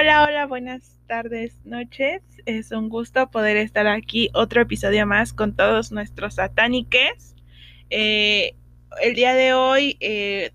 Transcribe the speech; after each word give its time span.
Hola, 0.00 0.22
hola, 0.22 0.46
buenas 0.46 1.00
tardes, 1.08 1.60
noches. 1.64 2.22
Es 2.46 2.70
un 2.70 2.88
gusto 2.88 3.32
poder 3.32 3.56
estar 3.56 3.88
aquí 3.88 4.30
otro 4.32 4.62
episodio 4.62 5.04
más 5.08 5.32
con 5.32 5.56
todos 5.56 5.90
nuestros 5.90 6.34
satániques. 6.34 7.34
Eh, 7.90 8.54
el 9.02 9.16
día 9.16 9.34
de 9.34 9.54
hoy, 9.54 9.96
eh, 9.98 10.52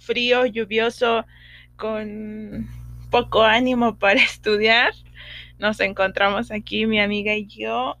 frío, 0.00 0.46
lluvioso, 0.46 1.24
con 1.76 2.68
poco 3.08 3.44
ánimo 3.44 3.98
para 4.00 4.20
estudiar. 4.20 4.92
Nos 5.60 5.78
encontramos 5.78 6.50
aquí, 6.50 6.86
mi 6.86 6.98
amiga 6.98 7.36
y 7.36 7.46
yo, 7.46 7.98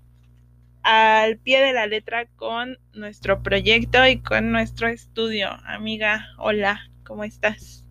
al 0.82 1.38
pie 1.38 1.60
de 1.60 1.74
la 1.74 1.86
letra 1.86 2.26
con 2.34 2.76
nuestro 2.92 3.40
proyecto 3.40 4.04
y 4.04 4.18
con 4.18 4.50
nuestro 4.50 4.88
estudio. 4.88 5.48
Amiga, 5.64 6.26
hola, 6.38 6.90
¿cómo 7.04 7.22
estás? 7.22 7.86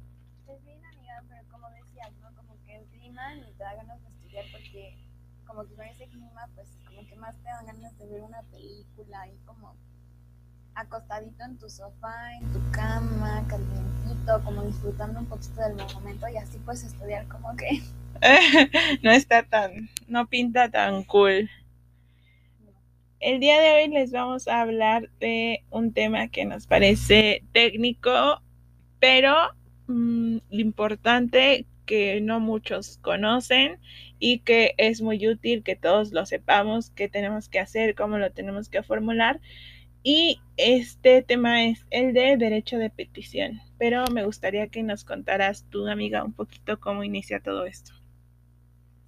como 5.56 5.70
que 5.70 5.76
con 5.76 5.86
ese 5.86 6.08
clima, 6.08 6.50
pues 6.54 6.68
como 6.86 7.08
que 7.08 7.16
más 7.16 7.38
te 7.38 7.44
dan 7.44 7.66
ganas 7.66 7.95
ver 8.06 8.22
una 8.22 8.42
película 8.44 9.28
y 9.28 9.38
como 9.46 9.76
acostadito 10.76 11.44
en 11.44 11.58
tu 11.58 11.70
sofá, 11.70 12.34
en 12.40 12.52
tu 12.52 12.60
cama, 12.72 13.46
calientito, 13.48 14.44
como 14.44 14.64
disfrutando 14.64 15.20
un 15.20 15.26
poquito 15.26 15.62
del 15.62 15.76
momento 15.94 16.28
y 16.28 16.38
así 16.38 16.58
puedes 16.60 16.84
estudiar 16.84 17.28
como 17.28 17.56
que... 17.56 17.82
no 19.04 19.12
está 19.12 19.44
tan, 19.44 19.90
no 20.08 20.28
pinta 20.28 20.70
tan 20.70 21.04
cool. 21.06 21.50
El 23.20 23.40
día 23.40 23.60
de 23.60 23.72
hoy 23.72 23.88
les 23.90 24.12
vamos 24.12 24.48
a 24.48 24.62
hablar 24.62 25.10
de 25.20 25.64
un 25.70 25.94
tema 25.94 26.28
que 26.28 26.46
nos 26.46 26.68
parece 26.68 27.44
técnico, 27.54 28.42
pero 29.00 29.34
mm, 29.88 30.38
lo 30.50 30.60
importante 30.60 31.66
que 31.86 32.20
no 32.22 32.40
muchos 32.40 32.98
conocen 32.98 33.80
y 34.20 34.40
que 34.40 34.74
es 34.78 35.02
muy 35.02 35.28
útil 35.28 35.64
que 35.64 35.76
todos 35.76 36.12
lo 36.12 36.26
sepamos, 36.26 36.90
qué 36.92 37.08
tenemos 37.08 37.50
que 37.50 37.60
hacer, 37.60 37.96
cómo 37.96 38.18
lo 38.18 38.32
tenemos 38.32 38.70
que 38.70 38.84
formular. 38.84 39.40
Y 40.04 40.40
este 40.58 41.24
tema 41.24 41.66
es 41.66 41.86
el 41.90 42.14
de 42.14 42.38
derecho 42.38 42.78
de 42.78 42.90
petición. 42.90 43.62
Pero 43.78 44.06
me 44.12 44.24
gustaría 44.24 44.68
que 44.68 44.84
nos 44.84 45.04
contaras 45.04 45.66
tú, 45.70 45.88
amiga, 45.88 46.24
un 46.24 46.34
poquito 46.34 46.80
cómo 46.80 47.04
inicia 47.04 47.40
todo 47.40 47.66
esto. 47.66 47.92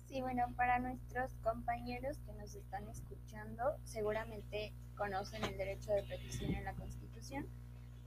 Sí, 0.07 0.21
bueno, 0.21 0.43
para 0.55 0.79
nuestros 0.79 1.33
compañeros 1.43 2.17
que 2.25 2.33
nos 2.33 2.55
están 2.55 2.87
escuchando, 2.89 3.63
seguramente 3.83 4.73
conocen 4.95 5.43
el 5.43 5.57
derecho 5.57 5.91
de 5.91 6.03
petición 6.03 6.55
en 6.55 6.63
la 6.63 6.73
Constitución 6.73 7.45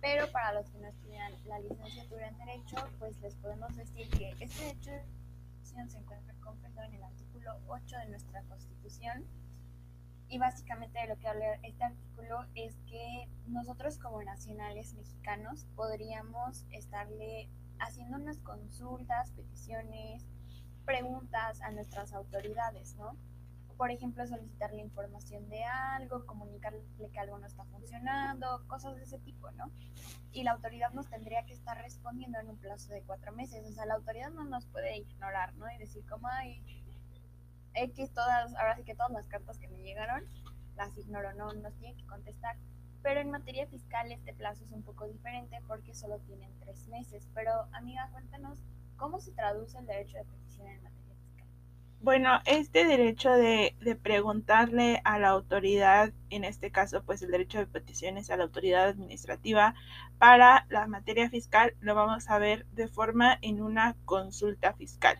pero 0.00 0.30
para 0.32 0.52
los 0.52 0.68
que 0.70 0.78
no 0.78 0.88
estudian 0.88 1.32
la 1.46 1.58
licenciatura 1.60 2.28
en 2.28 2.38
Derecho, 2.38 2.76
pues 2.98 3.18
les 3.20 3.34
podemos 3.36 3.74
decir 3.76 4.08
que 4.10 4.34
este 4.40 4.64
derecho 4.64 4.90
se 5.62 5.98
encuentra 5.98 6.34
completo 6.42 6.82
en 6.82 6.94
el 6.94 7.02
artículo 7.02 7.52
8 7.68 7.98
de 7.98 8.08
nuestra 8.08 8.42
Constitución. 8.44 9.24
Y 10.28 10.38
básicamente 10.38 11.00
de 11.00 11.08
lo 11.08 11.18
que 11.18 11.28
habla 11.28 11.54
este 11.62 11.82
artículo 11.82 12.46
es 12.54 12.76
que 12.86 13.28
nosotros 13.46 13.98
como 13.98 14.22
nacionales 14.22 14.94
mexicanos 14.94 15.66
podríamos 15.74 16.64
estarle 16.70 17.48
haciendo 17.80 18.16
unas 18.16 18.38
consultas, 18.38 19.32
peticiones, 19.32 20.24
preguntas 20.84 21.60
a 21.62 21.72
nuestras 21.72 22.12
autoridades, 22.12 22.94
¿no? 22.94 23.16
Por 23.80 23.90
ejemplo, 23.90 24.26
solicitarle 24.26 24.82
información 24.82 25.48
de 25.48 25.64
algo, 25.64 26.26
comunicarle 26.26 26.82
que 27.10 27.18
algo 27.18 27.38
no 27.38 27.46
está 27.46 27.64
funcionando, 27.64 28.62
cosas 28.66 28.94
de 28.96 29.04
ese 29.04 29.18
tipo, 29.20 29.50
¿no? 29.52 29.72
Y 30.32 30.42
la 30.42 30.50
autoridad 30.50 30.92
nos 30.92 31.08
tendría 31.08 31.46
que 31.46 31.54
estar 31.54 31.78
respondiendo 31.78 32.38
en 32.40 32.50
un 32.50 32.58
plazo 32.58 32.92
de 32.92 33.00
cuatro 33.00 33.32
meses. 33.32 33.66
O 33.66 33.72
sea, 33.72 33.86
la 33.86 33.94
autoridad 33.94 34.28
no 34.32 34.44
nos 34.44 34.66
puede 34.66 34.98
ignorar, 34.98 35.54
¿no? 35.54 35.64
Y 35.72 35.78
decir, 35.78 36.04
como, 36.10 36.28
hay 36.28 36.62
X, 37.72 38.12
todas, 38.12 38.54
ahora 38.56 38.76
sí 38.76 38.84
que 38.84 38.94
todas 38.94 39.12
las 39.12 39.26
cartas 39.28 39.56
que 39.56 39.68
me 39.68 39.78
llegaron, 39.78 40.26
las 40.76 40.94
ignoro, 40.98 41.32
no 41.32 41.50
nos 41.54 41.74
tiene 41.76 41.96
que 41.96 42.06
contestar. 42.06 42.58
Pero 43.02 43.20
en 43.20 43.30
materia 43.30 43.66
fiscal 43.66 44.12
este 44.12 44.34
plazo 44.34 44.62
es 44.62 44.72
un 44.72 44.82
poco 44.82 45.06
diferente 45.06 45.58
porque 45.66 45.94
solo 45.94 46.18
tienen 46.18 46.52
tres 46.60 46.86
meses. 46.88 47.26
Pero, 47.32 47.50
amiga, 47.72 48.10
cuéntanos, 48.12 48.58
¿cómo 48.98 49.20
se 49.20 49.32
traduce 49.32 49.78
el 49.78 49.86
derecho 49.86 50.18
de 50.18 50.24
petición 50.26 50.68
en 50.68 50.82
materia 50.82 50.99
bueno, 52.02 52.40
este 52.46 52.86
derecho 52.86 53.30
de, 53.30 53.74
preguntarle 54.02 55.02
a 55.04 55.18
la 55.18 55.28
autoridad, 55.28 56.12
en 56.30 56.44
este 56.44 56.70
caso, 56.70 57.02
pues 57.04 57.20
el 57.22 57.30
derecho 57.30 57.58
de 57.58 57.66
peticiones 57.66 58.30
a 58.30 58.36
la 58.38 58.44
autoridad 58.44 58.88
administrativa 58.88 59.74
para 60.18 60.66
la 60.70 60.86
materia 60.86 61.28
fiscal, 61.28 61.74
lo 61.80 61.94
vamos 61.94 62.30
a 62.30 62.38
ver 62.38 62.64
de 62.72 62.88
forma 62.88 63.38
en 63.42 63.60
una 63.60 63.96
consulta 64.06 64.72
fiscal. 64.72 65.18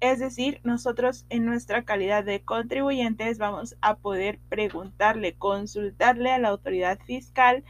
Es 0.00 0.18
decir, 0.18 0.60
nosotros 0.64 1.24
en 1.30 1.46
nuestra 1.46 1.84
calidad 1.84 2.24
de 2.24 2.42
contribuyentes 2.42 3.38
vamos 3.38 3.76
a 3.80 3.96
poder 3.96 4.38
preguntarle, 4.48 5.34
consultarle 5.34 6.32
a 6.32 6.38
la 6.38 6.48
autoridad 6.48 6.98
fiscal 7.06 7.64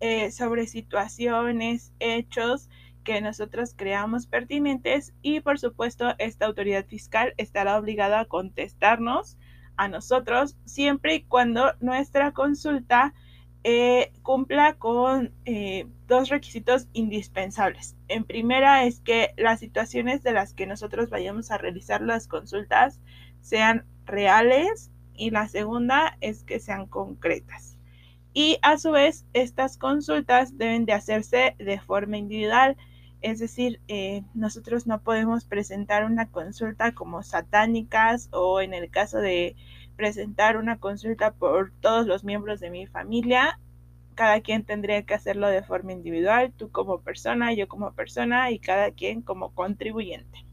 eh, 0.00 0.32
sobre 0.32 0.66
situaciones, 0.66 1.92
hechos, 2.00 2.68
que 3.06 3.20
nosotros 3.20 3.72
creamos 3.76 4.26
pertinentes 4.26 5.14
y 5.22 5.38
por 5.38 5.60
supuesto 5.60 6.16
esta 6.18 6.44
autoridad 6.44 6.84
fiscal 6.84 7.34
estará 7.36 7.78
obligada 7.78 8.18
a 8.18 8.24
contestarnos 8.24 9.38
a 9.76 9.86
nosotros 9.86 10.56
siempre 10.64 11.14
y 11.14 11.22
cuando 11.22 11.72
nuestra 11.78 12.32
consulta 12.32 13.14
eh, 13.62 14.10
cumpla 14.22 14.74
con 14.74 15.32
eh, 15.44 15.86
dos 16.08 16.30
requisitos 16.30 16.88
indispensables. 16.94 17.96
En 18.08 18.24
primera 18.24 18.84
es 18.84 18.98
que 19.00 19.34
las 19.36 19.60
situaciones 19.60 20.24
de 20.24 20.32
las 20.32 20.52
que 20.52 20.66
nosotros 20.66 21.08
vayamos 21.08 21.52
a 21.52 21.58
realizar 21.58 22.02
las 22.02 22.26
consultas 22.26 23.00
sean 23.40 23.86
reales 24.04 24.90
y 25.14 25.30
la 25.30 25.46
segunda 25.46 26.16
es 26.20 26.42
que 26.42 26.58
sean 26.58 26.86
concretas. 26.86 27.78
Y 28.34 28.58
a 28.62 28.78
su 28.78 28.90
vez, 28.90 29.26
estas 29.32 29.78
consultas 29.78 30.58
deben 30.58 30.86
de 30.86 30.92
hacerse 30.92 31.54
de 31.58 31.78
forma 31.78 32.18
individual 32.18 32.76
es 33.26 33.40
decir, 33.40 33.80
eh, 33.88 34.22
nosotros 34.34 34.86
no 34.86 35.00
podemos 35.00 35.44
presentar 35.44 36.04
una 36.04 36.30
consulta 36.30 36.92
como 36.92 37.24
satánicas 37.24 38.28
o 38.30 38.60
en 38.60 38.72
el 38.72 38.88
caso 38.88 39.18
de 39.18 39.56
presentar 39.96 40.56
una 40.56 40.78
consulta 40.78 41.32
por 41.32 41.72
todos 41.80 42.06
los 42.06 42.22
miembros 42.22 42.60
de 42.60 42.70
mi 42.70 42.86
familia, 42.86 43.58
cada 44.14 44.40
quien 44.42 44.62
tendría 44.64 45.02
que 45.02 45.14
hacerlo 45.14 45.48
de 45.48 45.64
forma 45.64 45.92
individual, 45.92 46.52
tú 46.56 46.70
como 46.70 47.00
persona, 47.00 47.52
yo 47.52 47.66
como 47.66 47.90
persona 47.94 48.52
y 48.52 48.60
cada 48.60 48.92
quien 48.92 49.22
como 49.22 49.50
contribuyente. 49.50 50.44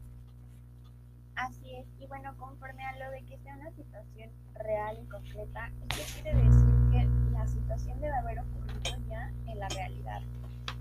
Así 1.35 1.75
es, 1.75 1.85
y 1.99 2.07
bueno, 2.07 2.35
conforme 2.37 2.83
a 2.85 2.97
lo 2.97 3.11
de 3.11 3.23
que 3.25 3.37
sea 3.37 3.55
una 3.55 3.69
situación 3.69 4.31
real 4.55 4.97
y 4.99 5.05
concreta, 5.05 5.69
esto 5.91 6.23
quiere 6.23 6.41
decir 6.41 6.73
que 6.91 7.07
la 7.33 7.47
situación 7.47 8.01
debe 8.01 8.15
haber 8.15 8.39
ocurrido 8.39 9.07
ya 9.07 9.31
en 9.45 9.59
la 9.59 9.69
realidad. 9.69 10.23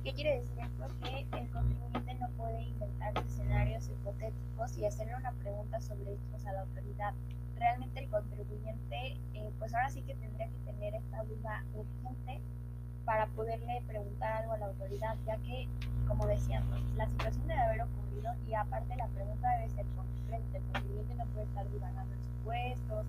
¿Qué 0.02 0.12
quiere 0.14 0.40
decir 0.40 0.58
esto? 0.58 0.88
Que 1.04 1.20
el 1.38 1.48
contribuyente 1.50 2.14
no 2.14 2.28
puede 2.30 2.60
inventar 2.62 3.16
escenarios 3.18 3.88
hipotéticos 3.88 4.76
y 4.76 4.84
hacerle 4.84 5.14
una 5.14 5.30
pregunta 5.30 5.80
sobre 5.80 6.14
estos 6.14 6.44
a 6.44 6.52
la 6.52 6.62
autoridad. 6.62 7.14
Realmente 7.56 8.00
el 8.00 8.10
contribuyente, 8.10 9.16
eh, 9.34 9.50
pues 9.60 9.72
ahora 9.72 9.90
sí 9.90 10.02
que 10.02 10.16
tendría 10.16 10.48
que 10.48 10.72
tener 10.72 10.94
esta 10.94 11.22
duda 11.22 11.64
urgente 11.74 12.40
para 13.04 13.28
poderle 13.28 13.80
preguntar 13.86 14.42
algo 14.42 14.54
a 14.54 14.58
la 14.58 14.66
autoridad, 14.66 15.16
ya 15.24 15.36
que, 15.36 15.68
como 16.08 16.26
decíamos, 16.26 16.82
la 16.96 17.08
situación 17.08 17.46
debe 17.46 17.60
haber 17.60 17.82
ocurrido 17.82 18.34
y 18.48 18.54
aparte 18.54 18.96
la 18.96 19.06
pregunta 19.06 19.50
debe 19.56 19.70
ser 19.70 19.86
concreta. 19.94 20.58
El 20.58 20.64
contribuyente 20.72 21.14
no 21.14 21.26
puede 21.26 21.46
estar 21.46 21.70
divagando 21.70 22.12
en 22.12 22.22
supuestos, 22.24 23.06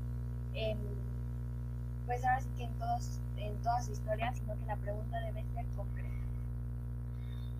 pues 2.05 2.23
ahora 2.23 2.39
sí 2.39 2.49
que 2.55 2.65
en, 2.65 2.73
todos, 2.73 3.19
en 3.37 3.55
todas 3.63 3.85
sus 3.85 3.97
historias, 3.97 4.37
sino 4.37 4.55
que 4.59 4.65
la 4.67 4.75
pregunta 4.75 5.19
debe 5.21 5.43
ser 5.55 5.65
concreta. 5.75 6.32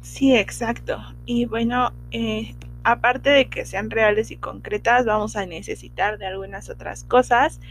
Sí, 0.03 0.35
exacto. 0.35 1.01
Y 1.25 1.45
bueno, 1.45 1.93
eh, 2.11 2.55
aparte 2.83 3.29
de 3.29 3.49
que 3.49 3.65
sean 3.65 3.89
reales 3.89 4.31
y 4.31 4.37
concretas, 4.37 5.05
vamos 5.05 5.37
a 5.37 5.45
necesitar 5.45 6.17
de 6.17 6.25
algunas 6.25 6.69
otras 6.69 7.05
cosas. 7.05 7.61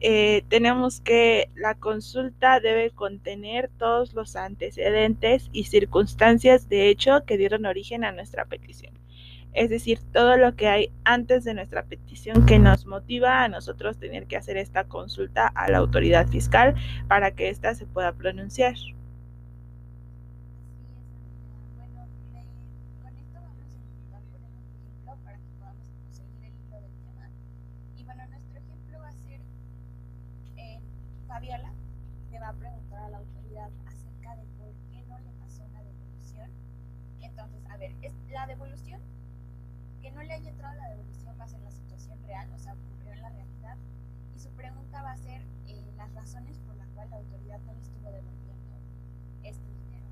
Eh, 0.00 0.44
tenemos 0.48 1.00
que 1.00 1.50
la 1.56 1.74
consulta 1.74 2.60
debe 2.60 2.90
contener 2.90 3.70
todos 3.76 4.14
los 4.14 4.36
antecedentes 4.36 5.50
y 5.52 5.64
circunstancias 5.64 6.68
de 6.68 6.88
hecho 6.88 7.24
que 7.26 7.36
dieron 7.36 7.66
origen 7.66 8.04
a 8.04 8.12
nuestra 8.12 8.44
petición. 8.44 8.94
Es 9.52 9.68
decir, 9.68 9.98
todo 10.12 10.36
lo 10.36 10.54
que 10.54 10.68
hay 10.68 10.92
antes 11.04 11.42
de 11.42 11.54
nuestra 11.54 11.82
petición 11.86 12.46
que 12.46 12.60
nos 12.60 12.86
motiva 12.86 13.42
a 13.42 13.48
nosotros 13.48 13.98
tener 13.98 14.28
que 14.28 14.36
hacer 14.36 14.56
esta 14.58 14.84
consulta 14.84 15.48
a 15.48 15.68
la 15.68 15.78
autoridad 15.78 16.28
fiscal 16.28 16.76
para 17.08 17.32
que 17.32 17.48
ésta 17.48 17.74
se 17.74 17.84
pueda 17.84 18.12
pronunciar. 18.12 18.76
La 38.40 38.46
devolución. 38.46 39.00
Que 40.00 40.10
no 40.12 40.22
le 40.22 40.32
haya 40.32 40.48
entrado 40.48 40.74
la 40.76 40.88
devolución 40.88 41.36
va 41.38 41.44
a 41.44 41.48
ser 41.48 41.60
la 41.60 41.70
situación 41.70 42.18
real, 42.22 42.48
o 42.54 42.58
sea, 42.58 42.72
ocurrió 42.72 43.12
en 43.12 43.20
la 43.20 43.28
realidad, 43.28 43.76
y 44.34 44.38
su 44.38 44.48
pregunta 44.52 45.02
va 45.02 45.12
a 45.12 45.16
ser 45.18 45.42
eh, 45.66 45.92
las 45.98 46.10
razones 46.14 46.58
por 46.60 46.74
las 46.76 46.88
cuales 46.92 47.10
la 47.10 47.18
autoridad 47.18 47.60
no 47.66 47.74
le 47.74 47.80
estuvo 47.82 48.10
devolviendo 48.10 48.76
este 49.42 49.68
dinero. 49.68 50.06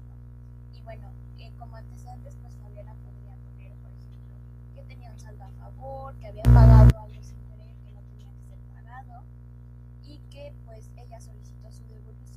Y 0.75 0.83
bueno, 0.83 1.09
eh, 1.39 1.51
como 1.59 1.77
antecedentes, 1.77 2.37
pues 2.43 2.55
Fabiana 2.57 2.93
podría 2.97 3.35
poner, 3.37 3.73
por 3.77 3.93
ejemplo, 3.93 4.35
que 4.75 4.83
tenía 4.83 5.11
un 5.11 5.19
saldo 5.19 5.45
a 5.45 5.51
favor, 5.53 6.15
que 6.19 6.27
había 6.27 6.43
pagado 6.43 7.01
algo 7.01 7.23
sin 7.23 7.41
querer 7.49 7.75
que 7.87 7.93
no 7.93 8.03
tenía 8.03 8.31
que 8.31 8.45
ser 8.45 8.59
pagado, 8.75 9.25
y 10.05 10.19
que 10.31 10.53
pues 10.67 10.91
ella 10.99 11.19
solicitó 11.19 11.73
su 11.73 11.83
devolución 11.87 12.28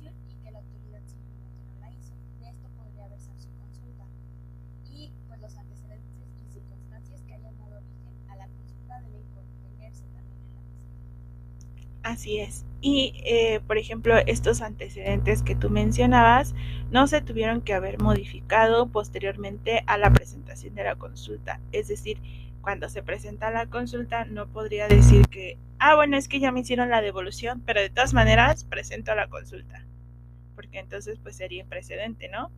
Así 12.12 12.40
es. 12.40 12.66
Y, 12.82 13.14
eh, 13.24 13.60
por 13.66 13.78
ejemplo, 13.78 14.14
estos 14.26 14.60
antecedentes 14.60 15.42
que 15.42 15.54
tú 15.54 15.70
mencionabas 15.70 16.54
no 16.90 17.06
se 17.06 17.22
tuvieron 17.22 17.62
que 17.62 17.72
haber 17.72 17.98
modificado 18.02 18.86
posteriormente 18.88 19.82
a 19.86 19.96
la 19.96 20.12
presentación 20.12 20.74
de 20.74 20.84
la 20.84 20.96
consulta. 20.96 21.58
Es 21.72 21.88
decir, 21.88 22.18
cuando 22.60 22.90
se 22.90 23.02
presenta 23.02 23.50
la 23.50 23.64
consulta 23.64 24.26
no 24.26 24.46
podría 24.46 24.88
decir 24.88 25.26
que, 25.28 25.56
ah, 25.78 25.94
bueno, 25.94 26.18
es 26.18 26.28
que 26.28 26.38
ya 26.38 26.52
me 26.52 26.60
hicieron 26.60 26.90
la 26.90 27.00
devolución, 27.00 27.62
pero 27.64 27.80
de 27.80 27.88
todas 27.88 28.12
maneras 28.12 28.64
presento 28.64 29.14
la 29.14 29.28
consulta, 29.28 29.86
porque 30.54 30.80
entonces 30.80 31.18
pues 31.22 31.36
sería 31.36 31.62
imprecedente, 31.62 32.28
¿no? 32.28 32.50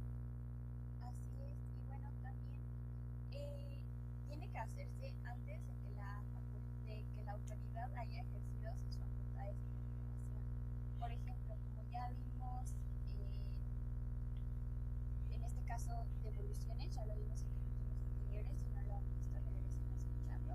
Ya 16.95 17.05
lo 17.07 17.15
vimos 17.17 17.43
en 17.43 17.51
capítulos 17.51 17.99
anteriores, 17.99 18.57
si 18.59 18.69
no 18.71 18.83
lo 18.83 18.95
han 18.95 19.05
visto, 19.11 19.39
regresen 19.41 19.83
a 19.91 19.97
escucharlo. 19.97 20.55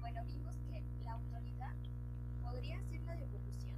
Bueno, 0.00 0.24
vimos 0.24 0.56
que 0.68 0.82
la 1.04 1.12
autoridad 1.12 1.74
podría 2.42 2.78
hacer 2.78 3.00
la 3.02 3.16
devolución 3.16 3.76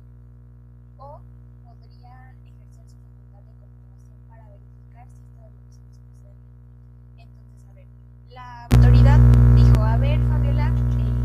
o 0.99 1.23
podría 1.65 2.35
ejercer 2.45 2.89
su 2.89 2.97
facultad 2.99 3.43
de 3.43 3.55
comprobación 3.61 4.19
para 4.29 4.49
verificar 4.51 5.09
si 5.11 5.23
esta 5.25 5.43
devolución 5.43 5.87
es 5.91 5.99
procedente. 5.99 6.53
Entonces, 7.17 7.65
a 7.69 7.73
ver, 7.73 7.87
la 8.29 8.65
autoridad 8.67 9.19
dijo, 9.55 9.81
a 9.83 9.97
ver, 9.97 10.21
Fabiola, 10.29 10.69
eh, 10.99 11.17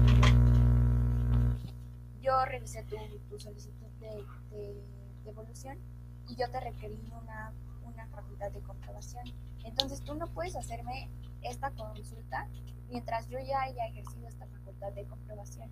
yo 2.21 2.45
revisé 2.45 2.83
tu, 2.83 2.95
tu 3.29 3.39
solicitud 3.39 3.87
de, 3.99 4.25
de 4.55 4.85
devolución 5.25 5.77
y 6.29 6.35
yo 6.35 6.49
te 6.49 6.59
requerí 6.61 7.11
una, 7.21 7.51
una 7.93 8.07
facultad 8.07 8.51
de 8.51 8.61
comprobación. 8.61 9.23
Entonces, 9.63 10.01
tú 10.01 10.15
no 10.15 10.27
puedes 10.27 10.55
hacerme 10.55 11.09
esta 11.41 11.71
consulta 11.71 12.47
mientras 12.89 13.27
yo 13.29 13.39
ya 13.39 13.61
haya 13.61 13.85
ejercido 13.87 14.27
esta 14.27 14.45
facultad 14.47 14.91
de 14.93 15.05
comprobación. 15.05 15.69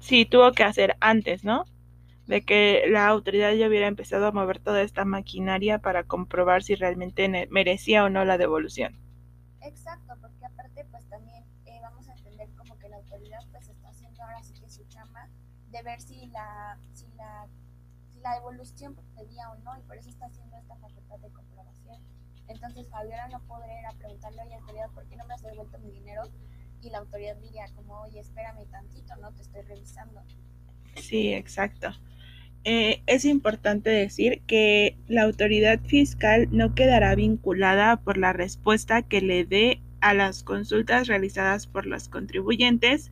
Sí, 0.00 0.26
tuvo 0.26 0.52
que 0.52 0.64
hacer 0.64 0.96
antes, 1.00 1.44
¿no? 1.44 1.64
De 2.26 2.42
que 2.42 2.84
la 2.88 3.06
autoridad 3.06 3.52
ya 3.52 3.68
hubiera 3.68 3.86
empezado 3.86 4.26
a 4.26 4.32
mover 4.32 4.58
toda 4.58 4.82
esta 4.82 5.04
maquinaria 5.04 5.78
para 5.78 6.04
comprobar 6.04 6.62
si 6.62 6.74
realmente 6.74 7.28
merecía 7.50 8.04
o 8.04 8.10
no 8.10 8.24
la 8.24 8.38
devolución. 8.38 8.98
Exacto, 9.62 10.14
porque 10.20 10.44
aparte 10.44 10.84
pues 10.90 11.06
también 11.08 11.44
eh, 11.66 11.78
vamos 11.82 12.08
a 12.08 12.12
entender 12.12 12.48
como 12.56 12.78
que 12.78 12.88
la 12.88 12.96
autoridad 12.96 13.40
pues 13.50 13.68
está 13.68 13.88
haciendo 13.88 14.22
ahora 14.22 14.42
sí 14.42 14.52
que 14.54 14.68
su 14.68 14.84
chamba 14.88 15.28
de 15.70 15.82
ver 15.82 16.00
si 16.00 16.26
la, 16.26 16.78
si 16.92 17.06
la, 17.16 17.46
la 18.24 18.34
devolución 18.34 18.94
procedía 18.94 19.50
o 19.50 19.56
no 19.58 19.78
y 19.78 19.82
por 19.82 19.98
eso 19.98 20.08
está 20.08 20.26
haciendo 20.26 20.56
esta 20.56 20.74
facultad 20.76 21.18
de 21.18 21.28
comprobación. 21.28 22.02
Entonces 22.48 22.88
Fabiola 22.88 23.28
no 23.28 23.40
podría 23.46 23.80
ir 23.80 23.86
a 23.86 23.92
preguntarle 23.92 24.44
la 24.46 24.56
autoridad 24.56 24.90
por 24.94 25.06
qué 25.06 25.16
no 25.16 25.26
me 25.26 25.34
has 25.34 25.42
devuelto 25.42 25.78
mi 25.78 25.90
dinero 25.90 26.22
y 26.82 26.90
la 26.90 26.98
autoridad 26.98 27.36
diría 27.36 27.66
como 27.74 28.00
oye 28.00 28.20
espérame 28.20 28.66
tantito, 28.70 29.14
no 29.16 29.32
te 29.32 29.42
estoy 29.42 29.62
revisando. 29.62 30.22
Sí, 30.96 31.34
exacto. 31.34 31.92
Eh, 32.64 33.02
es 33.06 33.26
importante 33.26 33.90
decir 33.90 34.40
que 34.46 34.96
la 35.06 35.22
autoridad 35.24 35.80
fiscal 35.80 36.48
no 36.50 36.74
quedará 36.74 37.14
vinculada 37.14 37.96
por 38.00 38.16
la 38.16 38.32
respuesta 38.32 39.02
que 39.02 39.20
le 39.20 39.44
dé 39.44 39.82
a 40.00 40.14
las 40.14 40.44
consultas 40.44 41.08
realizadas 41.08 41.66
por 41.66 41.84
los 41.84 42.08
contribuyentes 42.08 43.10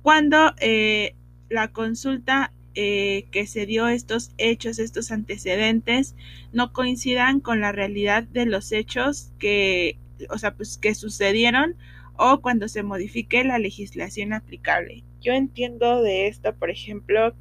cuando 0.00 0.54
eh, 0.60 1.14
la 1.50 1.68
consulta 1.72 2.52
eh, 2.78 3.24
que 3.30 3.46
se 3.46 3.64
dio 3.64 3.88
estos 3.88 4.32
hechos, 4.36 4.78
estos 4.78 5.10
antecedentes, 5.10 6.14
no 6.52 6.74
coincidan 6.74 7.40
con 7.40 7.62
la 7.62 7.72
realidad 7.72 8.24
de 8.24 8.44
los 8.44 8.70
hechos 8.70 9.32
que, 9.38 9.98
o 10.28 10.36
sea, 10.36 10.54
pues 10.54 10.76
que 10.76 10.94
sucedieron 10.94 11.74
o 12.18 12.42
cuando 12.42 12.68
se 12.68 12.82
modifique 12.82 13.42
la 13.44 13.58
legislación 13.58 14.34
aplicable. 14.34 15.04
Yo 15.22 15.32
entiendo 15.32 16.02
de 16.02 16.26
esto, 16.26 16.54
por 16.54 16.68
ejemplo, 16.68 17.34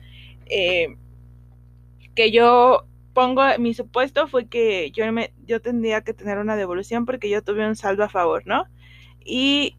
eh, 0.45 0.95
que 2.15 2.31
yo 2.31 2.85
pongo, 3.13 3.43
mi 3.59 3.73
supuesto 3.73 4.29
fue 4.29 4.47
que 4.47 4.91
yo, 4.91 5.11
me, 5.11 5.33
yo 5.45 5.61
tendría 5.61 5.99
que 5.99 6.13
tener 6.13 6.37
una 6.37 6.55
devolución 6.55 7.05
porque 7.05 7.29
yo 7.29 7.43
tuve 7.43 7.67
un 7.67 7.75
saldo 7.75 8.05
a 8.05 8.09
favor, 8.09 8.43
¿no? 8.45 8.67
Y 9.25 9.75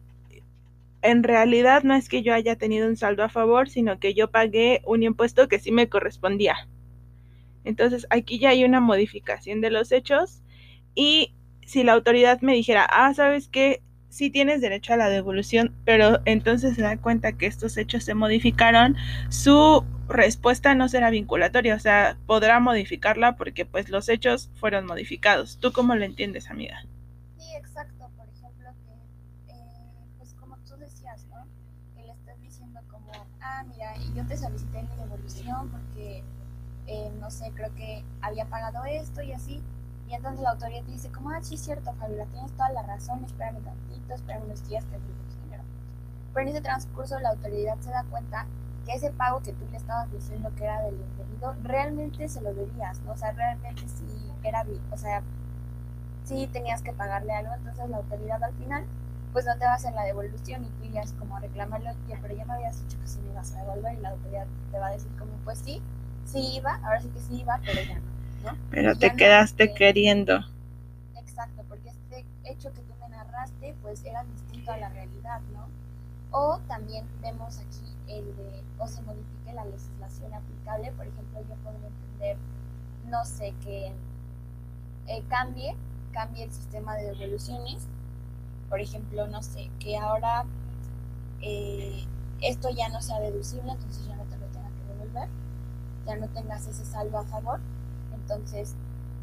en 1.01 1.23
realidad 1.23 1.83
no 1.83 1.95
es 1.95 2.09
que 2.09 2.23
yo 2.23 2.33
haya 2.33 2.55
tenido 2.55 2.87
un 2.87 2.97
saldo 2.97 3.23
a 3.23 3.29
favor, 3.29 3.69
sino 3.69 3.99
que 3.99 4.13
yo 4.13 4.31
pagué 4.31 4.81
un 4.85 5.03
impuesto 5.03 5.47
que 5.47 5.59
sí 5.59 5.71
me 5.71 5.89
correspondía. 5.89 6.67
Entonces 7.63 8.07
aquí 8.09 8.39
ya 8.39 8.49
hay 8.49 8.63
una 8.63 8.79
modificación 8.79 9.61
de 9.61 9.71
los 9.71 9.91
hechos 9.91 10.41
y 10.95 11.35
si 11.65 11.83
la 11.83 11.93
autoridad 11.93 12.41
me 12.41 12.53
dijera, 12.53 12.87
ah, 12.89 13.13
¿sabes 13.13 13.49
qué? 13.49 13.81
Sí 14.09 14.29
tienes 14.29 14.61
derecho 14.61 14.93
a 14.93 14.97
la 14.97 15.09
devolución, 15.09 15.75
pero 15.83 16.21
entonces 16.23 16.75
se 16.75 16.81
da 16.81 16.97
cuenta 16.97 17.33
que 17.33 17.45
estos 17.45 17.75
hechos 17.77 18.05
se 18.05 18.13
modificaron, 18.13 18.95
su 19.29 19.83
respuesta 20.07 20.75
no 20.75 20.87
será 20.87 21.09
vinculatoria, 21.09 21.75
o 21.75 21.79
sea, 21.79 22.17
podrá 22.25 22.61
modificarla 22.61 23.35
porque 23.35 23.65
pues 23.65 23.89
los 23.89 24.07
hechos 24.07 24.49
fueron 24.55 24.85
modificados. 24.85 25.59
¿Tú 25.59 25.73
cómo 25.73 25.93
lo 25.93 26.05
entiendes, 26.05 26.49
amiga? 26.49 26.85
Yo 34.17 34.25
te 34.25 34.35
solicité 34.35 34.81
mi 34.81 34.95
devolución 34.95 35.69
porque, 35.69 36.23
eh, 36.87 37.11
no 37.19 37.29
sé, 37.29 37.51
creo 37.53 37.73
que 37.75 38.03
había 38.21 38.45
pagado 38.45 38.83
esto 38.85 39.21
y 39.21 39.31
así. 39.31 39.61
Y 40.09 40.15
entonces 40.15 40.41
la 40.41 40.51
autoridad 40.51 40.83
te 40.85 40.91
dice 40.91 41.11
como, 41.11 41.29
ah, 41.29 41.39
sí, 41.43 41.55
cierto, 41.55 41.93
Fabiola, 41.93 42.25
tienes 42.25 42.51
toda 42.53 42.71
la 42.71 42.81
razón, 42.81 43.23
espérame 43.23 43.61
tantito, 43.61 44.15
espérame 44.15 44.45
unos 44.45 44.67
días, 44.67 44.83
te 44.85 44.91
devuelvo 44.93 45.21
tu 45.29 45.43
dinero. 45.43 45.63
Pero 46.33 46.49
en 46.49 46.55
ese 46.55 46.61
transcurso 46.61 47.19
la 47.19 47.29
autoridad 47.29 47.77
se 47.79 47.91
da 47.91 48.03
cuenta 48.09 48.47
que 48.87 48.93
ese 48.93 49.11
pago 49.11 49.41
que 49.43 49.53
tú 49.53 49.65
le 49.69 49.77
estabas 49.77 50.11
diciendo 50.11 50.51
que 50.55 50.63
era 50.63 50.81
del 50.81 50.95
indebido, 50.95 51.55
realmente 51.61 52.27
se 52.27 52.41
lo 52.41 52.55
debías, 52.55 52.99
¿no? 53.01 53.11
O 53.11 53.17
sea, 53.17 53.33
realmente 53.33 53.87
sí 53.87 54.31
era, 54.43 54.65
o 54.91 54.97
sea, 54.97 55.21
sí 56.23 56.49
tenías 56.51 56.81
que 56.81 56.91
pagarle 56.93 57.33
algo, 57.33 57.53
entonces 57.53 57.87
la 57.87 57.97
autoridad 57.97 58.43
al 58.43 58.53
final 58.53 58.83
pues 59.37 59.45
no 59.45 59.55
te 59.59 59.65
va 59.65 59.73
a 59.73 59.75
hacer 59.75 59.93
la 59.93 60.01
devolución 60.03 60.65
y 60.65 60.67
tú 60.69 60.83
irías 60.85 61.13
como 61.13 61.37
a 61.37 61.39
reclamarlo, 61.39 61.91
pero 62.23 62.35
ya 62.35 62.43
me 62.45 62.53
habías 62.53 62.81
dicho 62.81 62.99
que 62.99 63.07
sí 63.07 63.19
me 63.21 63.29
ibas 63.33 63.51
a 63.53 63.59
devolver 63.61 63.93
y 63.95 64.01
la 64.01 64.09
autoridad 64.09 64.47
te 64.71 64.79
va 64.79 64.87
a 64.87 64.91
decir 64.93 65.11
como, 65.19 65.31
pues 65.45 65.59
sí, 65.59 65.79
sí 66.25 66.55
iba, 66.55 66.73
ahora 66.83 66.99
sí 66.99 67.09
que 67.09 67.19
sí 67.19 67.41
iba, 67.41 67.61
pero 67.63 67.79
ya 67.83 67.99
no, 67.99 68.51
¿no? 68.51 68.57
Pero 68.71 68.93
Y 68.93 68.97
te 68.97 69.11
no, 69.11 69.15
quedaste 69.15 69.67
porque- 69.67 69.77
queriendo. 69.77 70.39
Exacto, 71.17 71.63
porque 71.69 71.89
este 71.89 72.25
hecho 72.45 72.73
que 72.73 72.81
tú 72.81 72.93
me 72.99 73.09
narraste 73.09 73.75
pues 73.83 74.03
era 74.05 74.23
distinto 74.23 74.71
a 74.71 74.77
la 74.77 74.89
realidad, 74.89 75.39
¿no? 75.53 75.67
O 76.31 76.57
también 76.67 77.05
vemos 77.21 77.59
aquí 77.59 77.93
el 78.07 78.35
de, 78.37 78.63
o 78.79 78.87
se 78.87 79.03
modifique 79.03 79.53
la 79.53 79.65
legislación 79.65 80.33
aplicable, 80.33 80.91
por 80.93 81.05
ejemplo, 81.05 81.41
yo 81.47 81.55
podría 81.63 81.87
entender, 81.89 82.37
no 83.05 83.23
sé, 83.23 83.53
que 83.63 83.91
eh, 85.05 85.23
cambie, 85.29 85.75
cambie 86.11 86.45
el 86.45 86.51
sistema 86.51 86.95
de 86.95 87.13
devoluciones, 87.13 87.87
por 88.69 88.79
ejemplo, 88.79 89.27
no 89.27 89.41
sé, 89.41 89.69
que 89.79 89.97
ahora 89.97 90.45
eh, 91.41 92.03
esto 92.41 92.69
ya 92.69 92.89
no 92.89 93.01
sea 93.01 93.19
deducible, 93.19 93.71
entonces 93.71 94.07
ya 94.07 94.15
no 94.15 94.23
te 94.23 94.37
lo 94.37 94.45
tenga 94.47 94.69
que 94.69 94.93
devolver, 94.93 95.29
ya 96.05 96.15
no 96.17 96.27
tengas 96.29 96.67
ese 96.67 96.85
saldo 96.85 97.17
a 97.19 97.23
favor, 97.25 97.59
entonces 98.13 98.75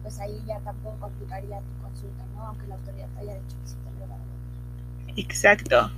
pues 0.02 0.18
ahí 0.20 0.42
ya 0.46 0.58
tampoco 0.60 1.06
aplicaría 1.06 1.58
tu 1.60 1.82
consulta, 1.82 2.24
¿no? 2.34 2.46
Aunque 2.46 2.66
la 2.66 2.74
autoridad 2.74 3.08
te 3.14 3.20
haya 3.20 3.34
dicho 3.34 3.56
que 3.62 3.68
sí 3.68 3.74
te 3.76 4.00
lo 4.00 4.08
va 4.08 4.14
a 4.14 4.18
devolver. 4.18 5.18
Exacto. 5.18 5.90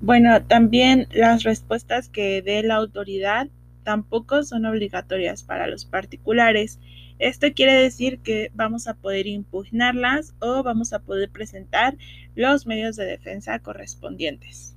Bueno, 0.00 0.42
también 0.42 1.08
las 1.10 1.42
respuestas 1.42 2.08
que 2.08 2.42
dé 2.42 2.62
la 2.62 2.76
autoridad 2.76 3.48
tampoco 3.82 4.42
son 4.42 4.66
obligatorias 4.66 5.42
para 5.42 5.68
los 5.68 5.84
particulares. 5.86 6.78
Esto 7.18 7.46
quiere 7.54 7.74
decir 7.74 8.20
que 8.20 8.50
vamos 8.54 8.88
a 8.88 8.94
poder 8.94 9.26
impugnarlas 9.26 10.34
o 10.40 10.62
vamos 10.62 10.92
a 10.92 10.98
poder 10.98 11.30
presentar 11.30 11.96
los 12.34 12.66
medios 12.66 12.96
de 12.96 13.06
defensa 13.06 13.58
correspondientes. 13.60 14.76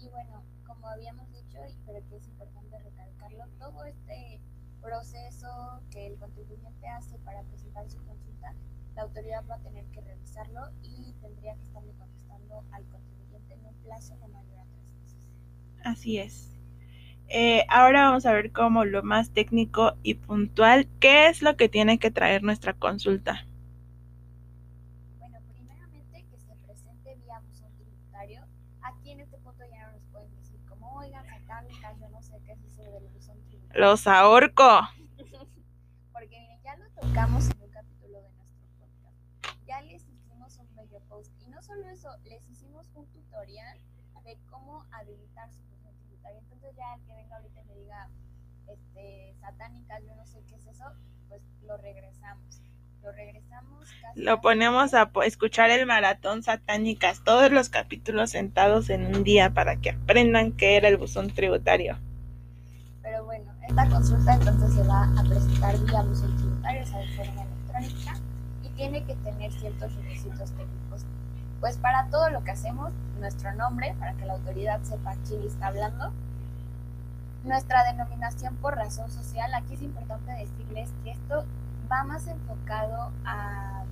Y 0.00 0.08
bueno, 0.08 0.42
como 0.66 0.88
habíamos 0.88 1.30
dicho, 1.32 1.58
y 1.68 1.74
creo 1.84 2.02
que 2.08 2.16
es 2.16 2.28
importante 2.28 2.78
recalcarlo, 2.78 3.44
todo 3.58 3.84
este 3.84 4.40
proceso 4.80 5.82
que 5.90 6.06
el 6.06 6.16
contribuyente 6.16 6.86
hace 6.86 7.18
para 7.18 7.42
presentar 7.42 7.90
su 7.90 7.98
consulta, 8.04 8.54
la 8.94 9.02
autoridad 9.02 9.44
va 9.50 9.56
a 9.56 9.60
tener 9.60 9.84
que 9.86 10.00
revisarlo 10.00 10.70
y 10.82 11.12
tendría 11.20 11.54
que 11.56 11.62
estarle 11.62 11.92
contestando 11.98 12.64
al 12.70 12.84
contribuyente 12.86 13.54
en 13.54 13.64
un 13.66 13.74
plazo 13.82 14.16
no 14.16 14.28
mayor 14.28 14.58
a 14.60 14.64
tres 14.64 14.86
meses. 14.94 15.28
Así 15.82 16.18
es. 16.18 16.57
Eh, 17.30 17.66
ahora 17.68 18.04
vamos 18.04 18.24
a 18.24 18.32
ver 18.32 18.52
como 18.52 18.86
lo 18.86 19.02
más 19.02 19.30
técnico 19.32 19.92
y 20.02 20.14
puntual, 20.14 20.88
¿qué 20.98 21.28
es 21.28 21.42
lo 21.42 21.58
que 21.58 21.68
tiene 21.68 21.98
que 21.98 22.10
traer 22.10 22.42
nuestra 22.42 22.72
consulta? 22.72 23.44
Bueno, 25.18 25.38
primeramente 25.52 26.24
que 26.24 26.38
se 26.38 26.54
presente 26.64 27.16
vía 27.16 27.38
buzón 27.40 27.70
tributario. 27.76 28.46
Aquí 28.80 29.10
en 29.10 29.20
este 29.20 29.36
punto 29.38 29.62
ya 29.70 29.86
no 29.86 29.92
nos 29.92 30.02
pueden 30.10 30.34
decir 30.36 30.58
como, 30.70 30.90
oigan, 30.94 31.22
satánicas, 31.26 32.00
yo 32.00 32.08
no 32.08 32.22
sé 32.22 32.40
qué 32.46 32.52
es 32.52 32.62
eso 32.62 32.82
del 32.92 33.06
buzón 33.08 33.36
tributario. 33.44 33.78
Los 33.78 34.06
ahorco. 34.06 34.80
Porque 36.14 36.40
miren, 36.40 36.62
ya 36.64 36.76
lo 36.76 36.88
tocamos 36.98 37.50
en 37.50 37.60
un 37.60 37.70
capítulo 37.70 38.22
de 38.22 38.30
nuestro 38.30 38.56
podcast. 38.78 39.14
Ya 39.66 39.82
les 39.82 40.02
hicimos 40.08 40.58
un 40.58 40.74
medio 40.74 41.00
post. 41.10 41.30
Y 41.46 41.50
no 41.50 41.60
solo 41.60 41.86
eso, 41.90 42.08
les 42.24 42.48
hicimos 42.48 42.86
un 42.94 43.06
tutorial 43.08 43.78
de 44.24 44.38
cómo 44.50 44.86
habilitar 44.92 45.50
su 45.52 45.62
buzón 45.64 45.94
tributario. 46.00 46.38
Entonces 46.38 46.67
ya 46.78 46.94
el 46.94 47.02
que 47.02 47.14
venga 47.14 47.36
ahorita 47.36 47.60
y 47.60 47.64
me 47.64 47.74
diga, 47.74 48.08
este, 48.68 49.34
satánicas, 49.40 50.02
yo 50.06 50.14
no 50.14 50.26
sé 50.26 50.40
qué 50.48 50.54
es 50.54 50.66
eso, 50.66 50.84
pues 51.28 51.42
lo 51.66 51.76
regresamos. 51.76 52.62
Lo 53.02 53.12
regresamos. 53.12 53.88
Casi 54.02 54.20
Lo 54.20 54.40
ponemos 54.40 54.94
a 54.94 55.10
escuchar 55.24 55.70
el 55.70 55.86
maratón 55.86 56.42
satánicas, 56.42 57.22
todos 57.24 57.50
los 57.50 57.68
capítulos 57.68 58.30
sentados 58.30 58.90
en 58.90 59.06
un 59.06 59.24
día 59.24 59.50
para 59.50 59.76
que 59.76 59.90
aprendan 59.90 60.52
qué 60.52 60.76
era 60.76 60.88
el 60.88 60.96
buzón 60.96 61.28
tributario. 61.28 61.98
Pero 63.02 63.24
bueno, 63.24 63.52
esta 63.66 63.88
consulta 63.88 64.34
entonces 64.34 64.74
se 64.74 64.82
va 64.82 65.04
a 65.04 65.22
presentar 65.22 65.78
vía 65.78 66.02
buzón 66.02 66.36
tributario, 66.36 66.82
o 66.82 66.86
sea, 66.86 66.98
de 66.98 67.08
forma 67.08 67.42
electrónica, 67.42 68.20
y 68.64 68.68
tiene 68.70 69.04
que 69.04 69.14
tener 69.16 69.52
ciertos 69.52 69.94
requisitos 69.94 70.50
técnicos. 70.52 71.04
Pues 71.60 71.76
para 71.78 72.08
todo 72.10 72.30
lo 72.30 72.42
que 72.44 72.50
hacemos, 72.50 72.92
nuestro 73.18 73.52
nombre, 73.54 73.94
para 73.98 74.14
que 74.14 74.26
la 74.26 74.34
autoridad 74.34 74.82
sepa 74.82 75.16
quién 75.26 75.42
está 75.42 75.68
hablando, 75.68 76.12
nuestra 77.44 77.84
denominación 77.84 78.56
por 78.56 78.76
razón 78.76 79.10
social, 79.10 79.52
aquí 79.54 79.74
es 79.74 79.82
importante 79.82 80.32
decirles 80.32 80.90
que 81.04 81.10
esto 81.10 81.44
va 81.90 82.04
más 82.04 82.26
enfocado 82.26 83.12
a, 83.24 83.84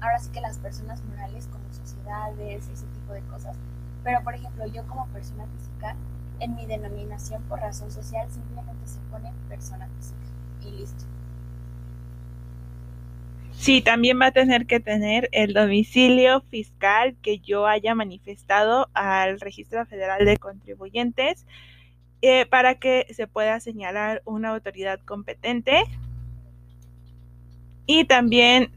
ahora 0.00 0.18
sí 0.18 0.30
que 0.30 0.40
las 0.40 0.58
personas 0.58 1.02
morales 1.04 1.48
como 1.48 1.64
sociedades, 1.72 2.68
ese 2.68 2.86
tipo 2.86 3.12
de 3.12 3.20
cosas. 3.22 3.56
Pero 4.04 4.22
por 4.22 4.34
ejemplo, 4.34 4.66
yo 4.66 4.84
como 4.86 5.06
persona 5.08 5.44
física, 5.46 5.96
en 6.38 6.54
mi 6.54 6.66
denominación 6.66 7.42
por 7.44 7.60
razón 7.60 7.90
social 7.90 8.26
simplemente 8.30 8.86
se 8.86 8.98
pone 9.10 9.30
persona 9.48 9.86
física 9.98 10.16
y 10.62 10.78
listo. 10.78 11.04
Sí, 13.52 13.82
también 13.82 14.18
va 14.18 14.26
a 14.26 14.30
tener 14.30 14.66
que 14.66 14.80
tener 14.80 15.28
el 15.32 15.52
domicilio 15.52 16.40
fiscal 16.50 17.14
que 17.20 17.40
yo 17.40 17.66
haya 17.66 17.94
manifestado 17.94 18.88
al 18.94 19.38
Registro 19.38 19.84
Federal 19.84 20.24
de 20.24 20.38
Contribuyentes 20.38 21.44
eh, 22.22 22.46
para 22.46 22.76
que 22.76 23.06
se 23.14 23.26
pueda 23.26 23.60
señalar 23.60 24.22
una 24.24 24.50
autoridad 24.50 25.00
competente. 25.00 25.82
Y 27.86 28.04
también, 28.04 28.70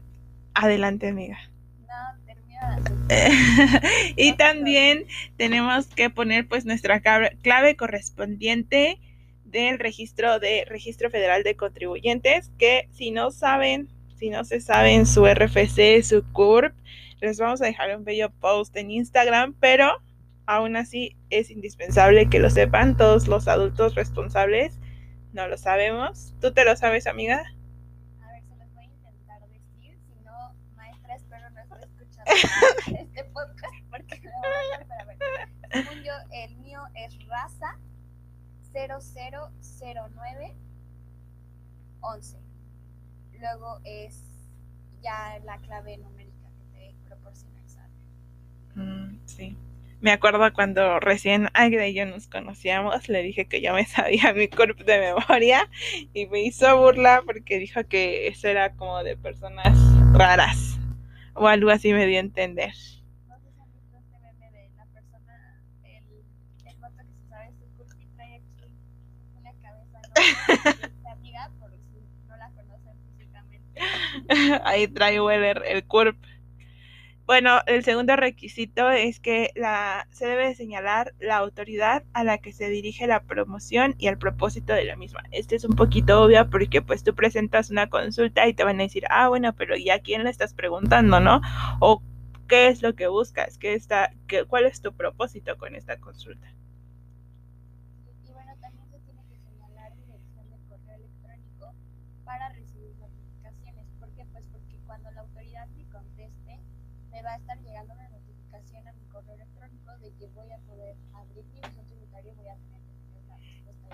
adelante 0.54 1.08
amiga. 1.08 1.38
No, 1.80 2.24
termina 2.26 2.80
y 4.16 4.32
también 4.32 5.04
tenemos 5.36 5.86
que 5.86 6.10
poner 6.10 6.48
pues 6.48 6.64
nuestra 6.64 7.00
clave, 7.00 7.36
clave 7.42 7.76
correspondiente 7.76 8.98
del 9.44 9.78
registro 9.78 10.40
de 10.40 10.64
Registro 10.66 11.10
Federal 11.10 11.44
de 11.44 11.54
Contribuyentes, 11.54 12.50
que 12.58 12.88
si 12.92 13.12
no 13.12 13.30
saben, 13.30 13.88
si 14.16 14.30
no 14.30 14.42
se 14.44 14.60
saben 14.60 15.06
su 15.06 15.26
RFC, 15.26 16.02
su 16.02 16.24
CURP, 16.32 16.74
les 17.20 17.38
vamos 17.38 17.62
a 17.62 17.66
dejar 17.66 17.96
un 17.96 18.04
bello 18.04 18.30
post 18.40 18.76
en 18.76 18.90
Instagram, 18.90 19.54
pero 19.60 20.00
aún 20.46 20.76
así 20.76 21.16
es 21.30 21.50
indispensable 21.50 22.28
que 22.28 22.38
lo 22.38 22.50
sepan 22.50 22.96
todos 22.96 23.28
los 23.28 23.48
adultos 23.48 23.94
responsables. 23.94 24.78
No 25.32 25.48
lo 25.48 25.56
sabemos. 25.56 26.34
¿Tú 26.40 26.52
te 26.52 26.64
lo 26.64 26.76
sabes, 26.76 27.06
amiga? 27.06 27.42
A 28.22 28.32
ver, 28.32 28.42
se 28.44 28.56
los 28.56 28.72
voy 28.74 28.84
a 28.84 28.88
intentar 28.88 29.40
decir. 29.48 29.98
Si 30.06 30.14
no, 30.24 30.54
maestra, 30.76 31.16
espero 31.16 31.50
no 31.50 31.60
esté 31.60 31.86
escuchando 31.86 32.30
este 33.00 33.24
podcast 33.24 33.74
porque 33.90 34.20
me 34.20 34.30
voy 34.30 34.74
a 34.74 34.78
dar 34.78 34.86
para 34.86 35.04
ver. 35.04 35.18
Según 35.72 36.04
yo, 36.04 36.12
el 36.32 36.56
mío 36.58 36.80
es 36.94 37.18
raza 37.26 37.78
0009 38.72 40.54
11. 42.00 42.38
Luego 43.40 43.80
es 43.84 44.22
ya 45.02 45.38
la 45.44 45.58
clave 45.58 45.98
numérica 45.98 46.48
que 46.58 46.64
te 46.72 46.94
proporciona 47.06 47.60
el 47.60 47.68
SAT. 47.68 47.90
Mm, 48.74 49.18
sí. 49.26 49.56
Me 50.04 50.12
acuerdo 50.12 50.52
cuando 50.52 51.00
recién 51.00 51.48
Agda 51.54 51.86
y 51.86 51.94
yo 51.94 52.04
nos 52.04 52.26
conocíamos, 52.26 53.08
le 53.08 53.22
dije 53.22 53.46
que 53.46 53.62
yo 53.62 53.72
me 53.72 53.84
sabía 53.86 54.34
mi 54.34 54.48
CURP 54.48 54.84
de 54.84 55.00
memoria 55.00 55.66
y 56.12 56.26
me 56.26 56.42
hizo 56.42 56.76
burla 56.76 57.22
porque 57.24 57.58
dijo 57.58 57.88
que 57.88 58.28
eso 58.28 58.48
era 58.48 58.74
como 58.74 59.02
de 59.02 59.16
personas 59.16 59.74
raras 60.12 60.78
o 61.32 61.48
algo 61.48 61.70
así 61.70 61.94
me 61.94 62.04
dio 62.04 62.18
a 62.18 62.20
entender. 62.20 62.74
Trae. 74.28 74.60
Ahí 74.64 74.86
traigo 74.86 75.30
el, 75.30 75.62
el 75.64 75.84
CURP. 75.86 76.33
Bueno, 77.26 77.60
el 77.66 77.82
segundo 77.84 78.16
requisito 78.16 78.90
es 78.90 79.18
que 79.18 79.50
la, 79.54 80.06
se 80.10 80.26
debe 80.26 80.54
señalar 80.54 81.14
la 81.18 81.38
autoridad 81.38 82.04
a 82.12 82.22
la 82.22 82.36
que 82.36 82.52
se 82.52 82.68
dirige 82.68 83.06
la 83.06 83.22
promoción 83.22 83.94
y 83.96 84.08
el 84.08 84.18
propósito 84.18 84.74
de 84.74 84.84
la 84.84 84.94
misma. 84.96 85.22
Este 85.30 85.56
es 85.56 85.64
un 85.64 85.74
poquito 85.74 86.22
obvio 86.22 86.50
porque 86.50 86.82
pues 86.82 87.02
tú 87.02 87.14
presentas 87.14 87.70
una 87.70 87.88
consulta 87.88 88.46
y 88.46 88.52
te 88.52 88.62
van 88.62 88.78
a 88.78 88.82
decir, 88.82 89.04
ah, 89.08 89.28
bueno, 89.28 89.54
pero 89.54 89.74
¿y 89.74 89.88
a 89.88 90.00
quién 90.00 90.22
le 90.24 90.28
estás 90.28 90.52
preguntando, 90.52 91.18
no? 91.18 91.40
O 91.80 92.02
qué 92.46 92.68
es 92.68 92.82
lo 92.82 92.94
que 92.94 93.06
buscas, 93.08 93.56
qué 93.56 93.72
está, 93.72 94.12
qué, 94.26 94.44
cuál 94.44 94.66
es 94.66 94.82
tu 94.82 94.92
propósito 94.94 95.56
con 95.56 95.74
esta 95.74 95.98
consulta. 95.98 96.46
Y 98.28 98.32
bueno, 98.32 98.52
también 98.60 98.86
se 98.90 98.98
tiene 98.98 99.22
que 99.30 99.38
señalar 99.38 99.92
correo 100.68 100.96
electrónico 100.96 101.72
para 102.26 102.50
recibir 102.50 102.94
notificaciones. 102.98 103.86
¿Por 103.98 104.10
qué? 104.10 104.26
Pues 104.30 104.44
porque 104.52 104.78
cuando 104.84 105.10
la 105.12 105.22
autoridad 105.22 105.66
me 105.68 105.84
conteste, 105.88 106.60
me 107.14 107.22
va 107.22 107.34
a 107.34 107.36
estar 107.36 107.56
llegando 107.60 107.94
una 107.94 108.08
notificación 108.08 108.88
a 108.88 108.92
mi 108.92 109.04
correo 109.04 109.34
electrónico 109.36 109.96
de 109.98 110.12
que 110.14 110.26
voy 110.34 110.50
a 110.50 110.58
poder 110.58 110.96
abrir 111.12 111.44
mi 111.46 111.60
buzón 111.60 111.86
tributario 111.86 112.32
y 112.32 112.34
voy 112.34 112.48
a 112.48 112.56
tener 112.56 112.80
que 112.82 112.92
tener 113.04 113.24
la 113.28 113.36
respuesta. 113.36 113.84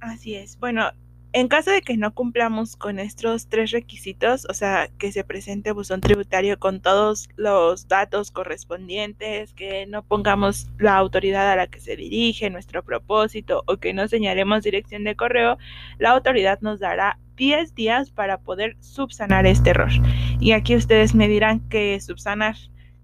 Así 0.00 0.34
es. 0.34 0.58
Bueno, 0.58 0.90
en 1.32 1.48
caso 1.48 1.70
de 1.70 1.82
que 1.82 1.96
no 1.96 2.14
cumplamos 2.14 2.76
con 2.76 2.98
estos 2.98 3.48
tres 3.48 3.70
requisitos, 3.70 4.46
o 4.48 4.54
sea, 4.54 4.88
que 4.98 5.12
se 5.12 5.24
presente 5.24 5.72
buzón 5.72 6.00
tributario 6.00 6.58
con 6.58 6.80
todos 6.80 7.28
los 7.36 7.86
datos 7.86 8.30
correspondientes, 8.30 9.52
que 9.52 9.86
no 9.86 10.02
pongamos 10.02 10.68
la 10.78 10.96
autoridad 10.96 11.50
a 11.50 11.56
la 11.56 11.66
que 11.66 11.80
se 11.80 11.96
dirige, 11.96 12.48
nuestro 12.48 12.82
propósito 12.82 13.62
o 13.66 13.76
que 13.76 13.92
no 13.92 14.08
señalemos 14.08 14.62
dirección 14.62 15.04
de 15.04 15.16
correo, 15.16 15.58
la 15.98 16.10
autoridad 16.10 16.60
nos 16.62 16.80
dará 16.80 17.18
10 17.36 17.74
días 17.74 18.10
para 18.10 18.38
poder 18.38 18.76
subsanar 18.80 19.46
este 19.46 19.70
error. 19.70 19.90
Y 20.40 20.52
aquí 20.52 20.74
ustedes 20.74 21.14
me 21.14 21.28
dirán 21.28 21.60
qué 21.68 21.94
es 21.94 22.06
subsanar. 22.06 22.56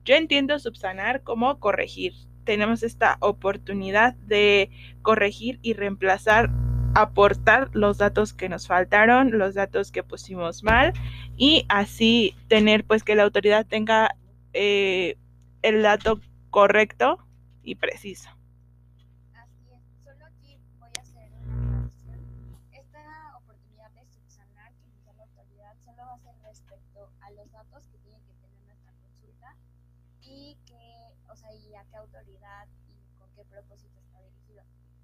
Yo 0.05 0.15
entiendo 0.15 0.59
subsanar 0.59 1.23
como 1.23 1.59
corregir. 1.61 2.15
Tenemos 2.45 2.83
esta 2.83 3.17
oportunidad 3.21 4.15
de 4.27 4.71
corregir 5.03 5.59
y 5.63 5.75
reemplazar 5.75 6.51
aportar 6.95 7.71
los 7.73 7.99
datos 7.99 8.33
que 8.33 8.49
nos 8.49 8.67
faltaron, 8.67 9.39
los 9.39 9.55
datos 9.55 9.91
que 9.91 10.03
pusimos 10.03 10.63
mal 10.63 10.93
y 11.37 11.67
así 11.69 12.37
tener 12.49 12.85
pues 12.85 13.03
que 13.03 13.15
la 13.15 13.25
autoridad 13.25 13.67
tenga 13.67 14.17
eh, 14.53 15.17
el 15.63 15.83
dato 15.83 16.21
correcto 16.51 17.19
y 17.63 17.75
preciso. 17.77 18.31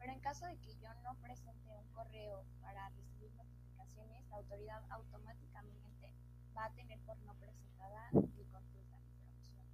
Pero 0.01 0.13
en 0.13 0.21
caso 0.21 0.47
de 0.47 0.57
que 0.57 0.73
yo 0.83 0.89
no 1.05 1.15
presente 1.23 1.69
un 1.77 1.95
correo 1.95 2.43
para 2.63 2.89
recibir 2.89 3.31
notificaciones 3.37 4.25
la 4.31 4.37
autoridad 4.39 4.81
automáticamente 4.89 6.13
va 6.57 6.65
a 6.65 6.71
tener 6.71 6.99
por 7.01 7.19
no 7.19 7.35
presentada 7.35 8.09
mi 8.13 8.45
consulta, 8.45 8.97
mi 8.97 9.45
promoción. 9.53 9.67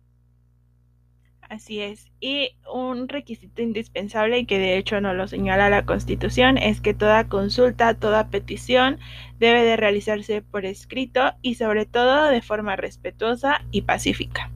Así 1.42 1.80
es. 1.80 2.10
Y 2.18 2.56
un 2.72 3.08
requisito 3.08 3.62
indispensable 3.62 4.38
y 4.40 4.46
que 4.46 4.58
de 4.58 4.76
hecho 4.78 5.00
no 5.00 5.14
lo 5.14 5.28
señala 5.28 5.70
la 5.70 5.86
Constitución 5.86 6.58
es 6.58 6.80
que 6.80 6.92
toda 6.92 7.28
consulta, 7.28 7.94
toda 7.94 8.28
petición 8.28 8.98
debe 9.38 9.62
de 9.62 9.76
realizarse 9.76 10.42
por 10.42 10.64
escrito 10.64 11.34
y 11.40 11.54
sobre 11.54 11.86
todo 11.86 12.26
de 12.26 12.42
forma 12.42 12.74
respetuosa 12.74 13.64
y 13.70 13.82
pacífica. 13.82 14.50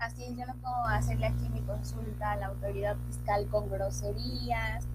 Así 0.00 0.24
es, 0.24 0.36
yo 0.36 0.46
no 0.46 0.54
puedo 0.56 0.84
hacerle 0.86 1.26
aquí 1.26 1.48
mi 1.48 1.60
consulta 1.62 2.32
a 2.32 2.36
la 2.36 2.46
autoridad 2.46 2.96
fiscal 3.06 3.46
con 3.48 3.68
groserías, 3.68 4.86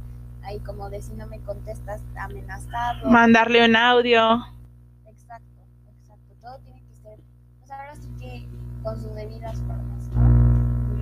ahí 0.43 0.59
como 0.59 0.89
de 0.89 1.01
si 1.01 1.13
no 1.13 1.27
me 1.27 1.39
contestas 1.39 2.01
amenazado. 2.15 3.09
Mandarle 3.09 3.65
un 3.65 3.75
audio. 3.75 4.45
Exacto, 5.05 5.61
exacto. 5.99 6.33
Todo 6.41 6.57
tiene 6.59 6.81
que 6.81 6.95
ser, 6.95 7.19
pues 7.59 7.71
ahora 7.71 7.95
sí 7.95 8.09
que 8.19 8.47
con 8.81 9.01
sus 9.01 9.13
debidas 9.13 9.57
formas, 9.59 10.07
¿no? 10.15 11.01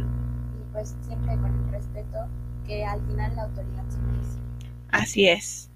Y 0.59 0.71
pues 0.71 0.95
siempre 1.01 1.35
con 1.37 1.53
el 1.53 1.71
respeto 1.71 2.27
que 2.65 2.85
al 2.85 3.01
final 3.01 3.35
la 3.35 3.43
autoridad 3.43 3.83
se 3.89 3.97
merece. 3.99 4.39
Así 4.91 5.27
es. 5.27 5.69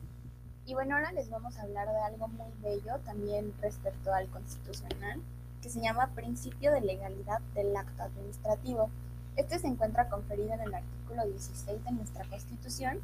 Y 0.65 0.73
bueno, 0.73 0.95
ahora 0.95 1.11
les 1.11 1.29
vamos 1.29 1.57
a 1.57 1.61
hablar 1.61 1.87
de 1.87 2.01
algo 2.01 2.27
muy 2.27 2.51
bello 2.63 2.97
también 3.05 3.53
respecto 3.61 4.11
al 4.11 4.27
constitucional, 4.29 5.21
que 5.65 5.71
se 5.71 5.81
llama 5.81 6.11
principio 6.13 6.71
de 6.71 6.81
legalidad 6.81 7.39
del 7.55 7.75
acto 7.75 8.03
administrativo. 8.03 8.91
Este 9.35 9.57
se 9.57 9.65
encuentra 9.65 10.09
conferido 10.09 10.53
en 10.53 10.59
el 10.59 10.75
artículo 10.75 11.25
16 11.25 11.83
de 11.83 11.91
nuestra 11.91 12.23
Constitución 12.25 12.99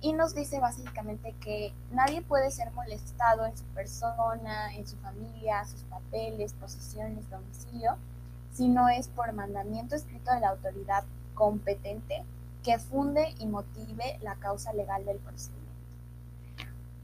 y 0.00 0.12
nos 0.12 0.34
dice 0.34 0.58
básicamente 0.58 1.36
que 1.40 1.72
nadie 1.92 2.20
puede 2.20 2.50
ser 2.50 2.72
molestado 2.72 3.46
en 3.46 3.56
su 3.56 3.62
persona, 3.66 4.74
en 4.74 4.88
su 4.88 4.96
familia, 4.96 5.64
sus 5.66 5.82
papeles, 5.82 6.54
posesiones, 6.54 7.30
domicilio, 7.30 7.96
si 8.52 8.66
no 8.66 8.88
es 8.88 9.06
por 9.06 9.32
mandamiento 9.32 9.94
escrito 9.94 10.34
de 10.34 10.40
la 10.40 10.48
autoridad 10.48 11.04
competente 11.34 12.24
que 12.64 12.80
funde 12.80 13.36
y 13.38 13.46
motive 13.46 14.18
la 14.20 14.34
causa 14.34 14.72
legal 14.72 15.04
del 15.04 15.18
procedimiento. 15.18 15.62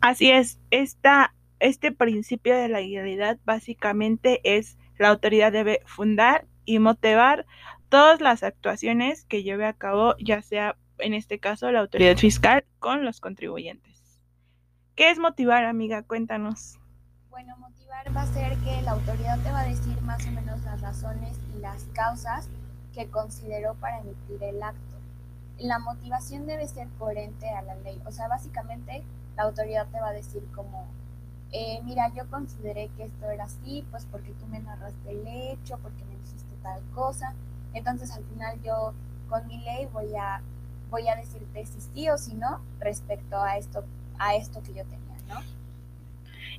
Así 0.00 0.32
es, 0.32 0.58
esta, 0.72 1.32
este 1.60 1.92
principio 1.92 2.56
de 2.56 2.68
la 2.68 2.80
legalidad 2.80 3.38
básicamente 3.44 4.40
es 4.42 4.79
la 5.00 5.08
autoridad 5.08 5.50
debe 5.50 5.80
fundar 5.86 6.46
y 6.64 6.78
motivar 6.78 7.46
todas 7.88 8.20
las 8.20 8.42
actuaciones 8.42 9.24
que 9.24 9.42
lleve 9.42 9.66
a 9.66 9.72
cabo, 9.72 10.14
ya 10.18 10.42
sea 10.42 10.76
en 10.98 11.14
este 11.14 11.38
caso 11.40 11.70
la 11.70 11.80
autoridad 11.80 12.16
fiscal 12.16 12.64
con 12.78 13.04
los 13.04 13.20
contribuyentes. 13.20 14.20
¿Qué 14.94 15.10
es 15.10 15.18
motivar, 15.18 15.64
amiga? 15.64 16.02
Cuéntanos. 16.02 16.78
Bueno, 17.30 17.56
motivar 17.56 18.14
va 18.14 18.22
a 18.22 18.26
ser 18.26 18.56
que 18.58 18.82
la 18.82 18.92
autoridad 18.92 19.38
te 19.40 19.50
va 19.50 19.60
a 19.60 19.68
decir 19.68 20.00
más 20.02 20.26
o 20.26 20.30
menos 20.32 20.62
las 20.64 20.80
razones 20.82 21.38
y 21.56 21.60
las 21.60 21.84
causas 21.94 22.48
que 22.92 23.06
consideró 23.06 23.74
para 23.76 24.00
emitir 24.00 24.42
el 24.42 24.62
acto. 24.62 24.96
La 25.58 25.78
motivación 25.78 26.46
debe 26.46 26.68
ser 26.68 26.88
coherente 26.98 27.48
a 27.48 27.62
la 27.62 27.74
ley. 27.76 28.00
O 28.04 28.12
sea, 28.12 28.28
básicamente 28.28 29.02
la 29.36 29.44
autoridad 29.44 29.86
te 29.88 30.00
va 30.00 30.08
a 30.08 30.12
decir 30.12 30.42
como, 30.54 30.86
eh, 31.52 31.80
mira, 31.84 32.12
yo 32.14 32.28
consideré 32.30 32.88
que 32.96 33.04
esto 33.04 33.30
era 33.30 33.44
así, 33.44 33.84
pues 33.90 34.06
porque 34.10 34.30
tú 34.32 34.46
me 34.46 34.60
narraste 34.60 35.10
el 35.10 35.26
hecho, 35.26 35.78
porque 35.82 36.04
me 36.04 36.16
dijiste 36.16 36.54
tal 36.62 36.80
cosa. 36.94 37.34
Entonces 37.74 38.10
al 38.12 38.24
final 38.24 38.60
yo 38.62 38.94
con 39.28 39.46
mi 39.46 39.58
ley 39.62 39.86
voy 39.92 40.14
a 40.16 40.42
voy 40.90 41.08
a 41.08 41.16
decirte 41.16 41.64
si 41.66 41.80
sí 41.80 42.08
o 42.08 42.18
si 42.18 42.34
no 42.34 42.60
respecto 42.80 43.40
a 43.40 43.56
esto, 43.56 43.84
a 44.18 44.34
esto 44.34 44.62
que 44.62 44.74
yo 44.74 44.84
tenía, 44.84 45.16
¿no? 45.28 45.40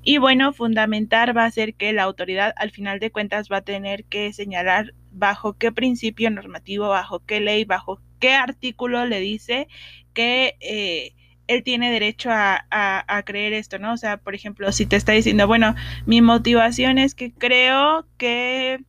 Y 0.04 0.18
bueno, 0.18 0.54
fundamentar 0.54 1.36
va 1.38 1.46
a 1.46 1.52
ser 1.52 1.76
que 1.76 1.94
la 1.94 2.04
autoridad 2.04 2.54
al 2.56 2.72
final 2.72 3.00
de 3.00 3.12
cuentas 3.12 3.50
va 3.52 3.58
a 3.58 3.62
tener 3.62 4.06
que 4.06 4.34
señalar 4.34 4.94
bajo 5.12 5.54
qué 5.54 5.72
principio 5.72 6.32
normativo, 6.32 6.90
bajo 6.90 7.20
qué 7.20 7.40
ley, 7.40 7.66
bajo 7.66 8.00
qué 8.20 8.34
artículo 8.34 9.06
le 9.06 9.20
dice 9.20 9.68
que 10.14 10.56
eh, 10.62 11.14
él 11.52 11.64
tiene 11.64 11.92
derecho 11.92 12.30
a, 12.32 13.24
creer 13.26 13.54
esto, 13.54 13.78
¿no? 13.78 13.94
O 13.94 13.98
sea, 13.98 14.18
por 14.18 14.36
ejemplo, 14.36 14.72
si 14.72 14.86
te 14.86 14.96
está 14.96 15.12
diciendo, 15.12 15.48
bueno, 15.48 15.76
mi 16.06 16.22
motivación 16.22 16.98
es 16.98 17.14
que 17.14 17.34
creo 17.34 18.08
que 18.18 18.84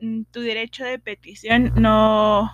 mm, 0.00 0.22
tu 0.30 0.40
derecho 0.40 0.84
de 0.84 0.98
petición 0.98 1.72
no, 1.76 2.50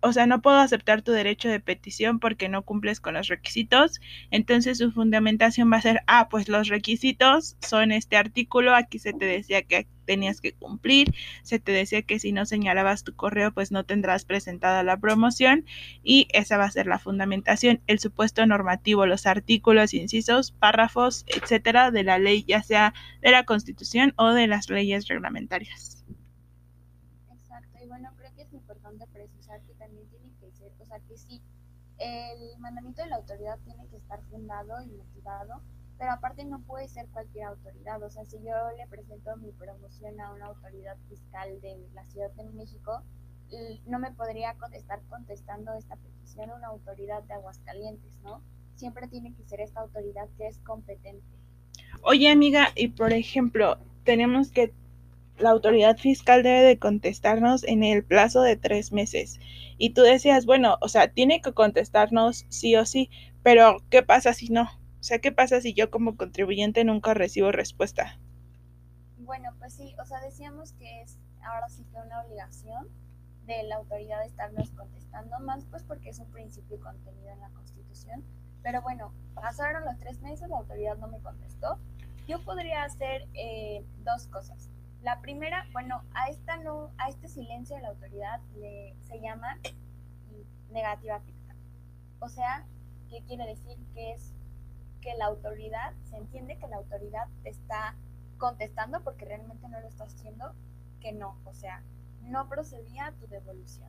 o 0.00 0.12
sea, 0.12 0.26
no 0.26 0.40
puedo 0.40 0.56
aceptar 0.58 1.02
tu 1.02 1.12
derecho 1.12 1.48
de 1.48 1.60
petición 1.60 2.18
porque 2.18 2.48
no 2.48 2.62
cumples 2.62 3.00
con 3.00 3.14
los 3.14 3.28
requisitos. 3.28 4.00
Entonces 4.30 4.78
su 4.78 4.90
fundamentación 4.90 5.70
va 5.70 5.76
a 5.76 5.82
ser, 5.82 6.00
ah, 6.06 6.28
pues 6.30 6.48
los 6.48 6.68
requisitos 6.68 7.56
son 7.60 7.92
este 7.92 8.16
artículo, 8.16 8.74
aquí 8.74 8.98
se 8.98 9.12
te 9.12 9.26
decía 9.26 9.62
que 9.62 9.86
tenías 10.06 10.40
que 10.40 10.52
cumplir, 10.52 11.14
se 11.42 11.58
te 11.58 11.72
decía 11.72 12.02
que 12.02 12.18
si 12.18 12.32
no 12.32 12.46
señalabas 12.46 13.04
tu 13.04 13.14
correo, 13.14 13.52
pues 13.52 13.72
no 13.72 13.84
tendrás 13.84 14.24
presentada 14.24 14.82
la 14.82 14.96
promoción 14.96 15.66
y 16.02 16.28
esa 16.32 16.56
va 16.56 16.64
a 16.64 16.70
ser 16.70 16.86
la 16.86 16.98
fundamentación, 16.98 17.80
el 17.86 17.98
supuesto 17.98 18.46
normativo, 18.46 19.04
los 19.04 19.26
artículos, 19.26 19.92
incisos, 19.92 20.52
párrafos, 20.52 21.24
etcétera, 21.26 21.90
de 21.90 22.04
la 22.04 22.18
ley, 22.18 22.44
ya 22.44 22.62
sea 22.62 22.94
de 23.20 23.30
la 23.30 23.44
Constitución 23.44 24.14
o 24.16 24.30
de 24.30 24.46
las 24.46 24.70
leyes 24.70 25.08
reglamentarias. 25.08 26.04
Exacto, 27.32 27.78
y 27.82 27.86
bueno, 27.88 28.10
creo 28.16 28.34
que 28.34 28.42
es 28.42 28.52
importante 28.52 29.06
precisar 29.12 29.60
que 29.62 29.74
también 29.74 30.08
tiene 30.08 30.32
que 30.40 30.50
ser, 30.52 30.72
o 30.78 30.86
sea, 30.86 31.00
que 31.00 31.16
sí, 31.18 31.42
el 31.98 32.58
mandamiento 32.58 33.02
de 33.02 33.08
la 33.08 33.16
autoridad 33.16 33.58
tiene 33.64 33.86
que 33.88 33.96
estar 33.96 34.20
fundado 34.30 34.82
y 34.82 34.88
motivado, 34.88 35.62
pero 35.98 36.12
aparte 36.12 36.44
no 36.44 36.60
puede 36.60 36.88
ser 36.88 37.06
cualquier 37.08 37.46
autoridad, 37.46 38.02
o 38.02 38.10
sea, 38.10 38.24
si 38.24 38.36
yo 38.38 38.54
le 38.76 38.86
presento 38.88 39.36
mi 39.38 39.50
promoción 39.52 40.20
a 40.20 40.32
una 40.32 40.46
autoridad 40.46 40.96
fiscal 41.08 41.60
de 41.60 41.78
la 41.94 42.04
Ciudad 42.04 42.30
de 42.32 42.44
México, 42.50 43.02
no 43.86 43.98
me 43.98 44.10
podría 44.12 44.56
estar 44.72 45.00
contestando 45.08 45.72
esta 45.74 45.96
petición 45.96 46.50
a 46.50 46.56
una 46.56 46.66
autoridad 46.68 47.22
de 47.22 47.34
Aguascalientes, 47.34 48.18
¿no? 48.24 48.42
Siempre 48.74 49.08
tiene 49.08 49.32
que 49.34 49.44
ser 49.44 49.60
esta 49.60 49.80
autoridad 49.80 50.28
que 50.36 50.48
es 50.48 50.58
competente. 50.58 51.24
Oye, 52.02 52.28
amiga, 52.28 52.72
y 52.74 52.88
por 52.88 53.12
ejemplo, 53.12 53.78
tenemos 54.04 54.50
que 54.50 54.74
la 55.38 55.50
autoridad 55.50 55.96
fiscal 55.96 56.42
debe 56.42 56.62
de 56.62 56.78
contestarnos 56.78 57.62
en 57.64 57.84
el 57.84 58.04
plazo 58.04 58.42
de 58.42 58.56
tres 58.56 58.92
meses. 58.92 59.38
Y 59.78 59.90
tú 59.90 60.02
decías, 60.02 60.44
bueno, 60.46 60.76
o 60.80 60.88
sea, 60.88 61.08
tiene 61.08 61.40
que 61.40 61.52
contestarnos 61.52 62.46
sí 62.48 62.74
o 62.76 62.84
sí, 62.84 63.10
pero 63.42 63.82
¿qué 63.90 64.02
pasa 64.02 64.32
si 64.32 64.48
no? 64.48 64.68
O 65.06 65.08
sea, 65.08 65.20
¿qué 65.20 65.30
pasa 65.30 65.60
si 65.60 65.72
yo 65.72 65.88
como 65.88 66.16
contribuyente 66.16 66.82
nunca 66.82 67.14
recibo 67.14 67.52
respuesta? 67.52 68.18
Bueno, 69.18 69.50
pues 69.60 69.74
sí, 69.74 69.94
o 70.02 70.04
sea, 70.04 70.20
decíamos 70.20 70.72
que 70.72 71.02
es 71.02 71.20
ahora 71.44 71.68
sí 71.68 71.84
que 71.84 71.96
una 72.00 72.22
obligación 72.22 72.88
de 73.46 73.62
la 73.62 73.76
autoridad 73.76 74.24
estarnos 74.24 74.72
contestando 74.72 75.38
más, 75.38 75.64
pues 75.66 75.84
porque 75.84 76.08
es 76.08 76.18
un 76.18 76.28
principio 76.32 76.80
contenido 76.80 77.30
en 77.30 77.38
la 77.38 77.50
Constitución. 77.50 78.24
Pero 78.64 78.82
bueno, 78.82 79.12
pasaron 79.32 79.84
los 79.84 79.96
tres 80.00 80.20
meses, 80.22 80.48
la 80.48 80.56
autoridad 80.56 80.96
no 80.96 81.06
me 81.06 81.20
contestó. 81.20 81.78
Yo 82.26 82.44
podría 82.44 82.82
hacer 82.82 83.28
eh, 83.34 83.84
dos 84.02 84.26
cosas 84.26 84.72
la 85.02 85.20
primera, 85.20 85.68
bueno, 85.72 86.02
a 86.14 86.30
esta 86.30 86.56
no, 86.56 86.90
a 86.98 87.08
este 87.08 87.28
silencio 87.28 87.76
de 87.76 87.82
la 87.82 87.90
autoridad 87.90 88.40
le, 88.56 88.96
se 89.06 89.20
llama 89.20 89.56
negativa 90.72 91.20
fiscal. 91.20 91.56
O 92.18 92.28
sea, 92.28 92.66
¿qué 93.08 93.22
quiere 93.22 93.46
decir? 93.46 93.78
Que 93.94 94.14
es 94.14 94.34
que 95.06 95.14
la 95.14 95.26
autoridad, 95.26 95.94
se 96.02 96.16
entiende 96.16 96.58
que 96.58 96.66
la 96.66 96.78
autoridad 96.78 97.28
te 97.44 97.50
está 97.50 97.94
contestando 98.38 99.04
porque 99.04 99.24
realmente 99.24 99.68
no 99.68 99.80
lo 99.80 99.86
está 99.86 100.02
haciendo, 100.02 100.52
que 101.00 101.12
no, 101.12 101.38
o 101.44 101.54
sea, 101.54 101.84
no 102.22 102.48
procedía 102.48 103.06
a 103.06 103.12
tu 103.12 103.28
devolución. 103.28 103.88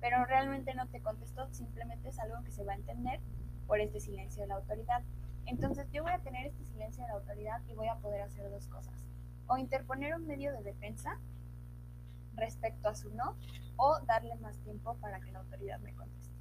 Pero 0.00 0.24
realmente 0.24 0.72
no 0.72 0.88
te 0.88 1.02
contestó, 1.02 1.46
simplemente 1.52 2.08
es 2.08 2.18
algo 2.18 2.42
que 2.42 2.52
se 2.52 2.64
va 2.64 2.72
a 2.72 2.76
entender 2.76 3.20
por 3.66 3.80
este 3.80 4.00
silencio 4.00 4.44
de 4.44 4.48
la 4.48 4.54
autoridad. 4.54 5.02
Entonces 5.44 5.86
yo 5.92 6.02
voy 6.02 6.12
a 6.12 6.20
tener 6.20 6.46
este 6.46 6.64
silencio 6.64 7.02
de 7.02 7.08
la 7.08 7.16
autoridad 7.16 7.60
y 7.68 7.74
voy 7.74 7.88
a 7.88 7.96
poder 7.96 8.22
hacer 8.22 8.48
dos 8.50 8.66
cosas 8.68 9.06
o 9.48 9.58
interponer 9.58 10.14
un 10.14 10.26
medio 10.26 10.52
de 10.52 10.62
defensa 10.62 11.20
respecto 12.34 12.88
a 12.88 12.94
su 12.94 13.10
no 13.10 13.36
o 13.76 13.98
darle 14.06 14.34
más 14.36 14.56
tiempo 14.60 14.96
para 15.02 15.20
que 15.20 15.32
la 15.32 15.40
autoridad 15.40 15.80
me 15.80 15.92
conteste. 15.92 16.34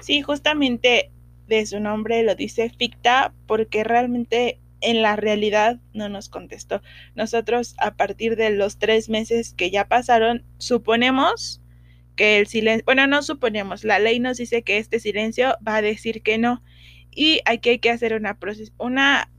Sí, 0.00 0.20
justamente 0.20 1.12
de 1.48 1.66
su 1.66 1.80
nombre 1.80 2.22
lo 2.22 2.34
dice 2.34 2.70
ficta 2.70 3.34
porque 3.46 3.84
realmente 3.84 4.60
en 4.80 5.02
la 5.02 5.16
realidad 5.16 5.80
no 5.92 6.08
nos 6.08 6.28
contestó. 6.28 6.82
Nosotros 7.16 7.74
a 7.78 7.96
partir 7.96 8.36
de 8.36 8.50
los 8.50 8.78
tres 8.78 9.08
meses 9.08 9.54
que 9.54 9.70
ya 9.70 9.88
pasaron, 9.88 10.44
suponemos 10.58 11.60
que 12.14 12.38
el 12.38 12.46
silencio, 12.46 12.84
bueno, 12.84 13.06
no 13.06 13.22
suponemos, 13.22 13.84
la 13.84 13.98
ley 13.98 14.20
nos 14.20 14.38
dice 14.38 14.62
que 14.62 14.78
este 14.78 15.00
silencio 15.00 15.56
va 15.66 15.76
a 15.76 15.82
decir 15.82 16.22
que 16.22 16.38
no 16.38 16.62
y 17.10 17.40
aquí 17.44 17.70
hay 17.70 17.78
que 17.78 17.90
hacer 17.90 18.14
una, 18.14 18.38
una 18.78 19.30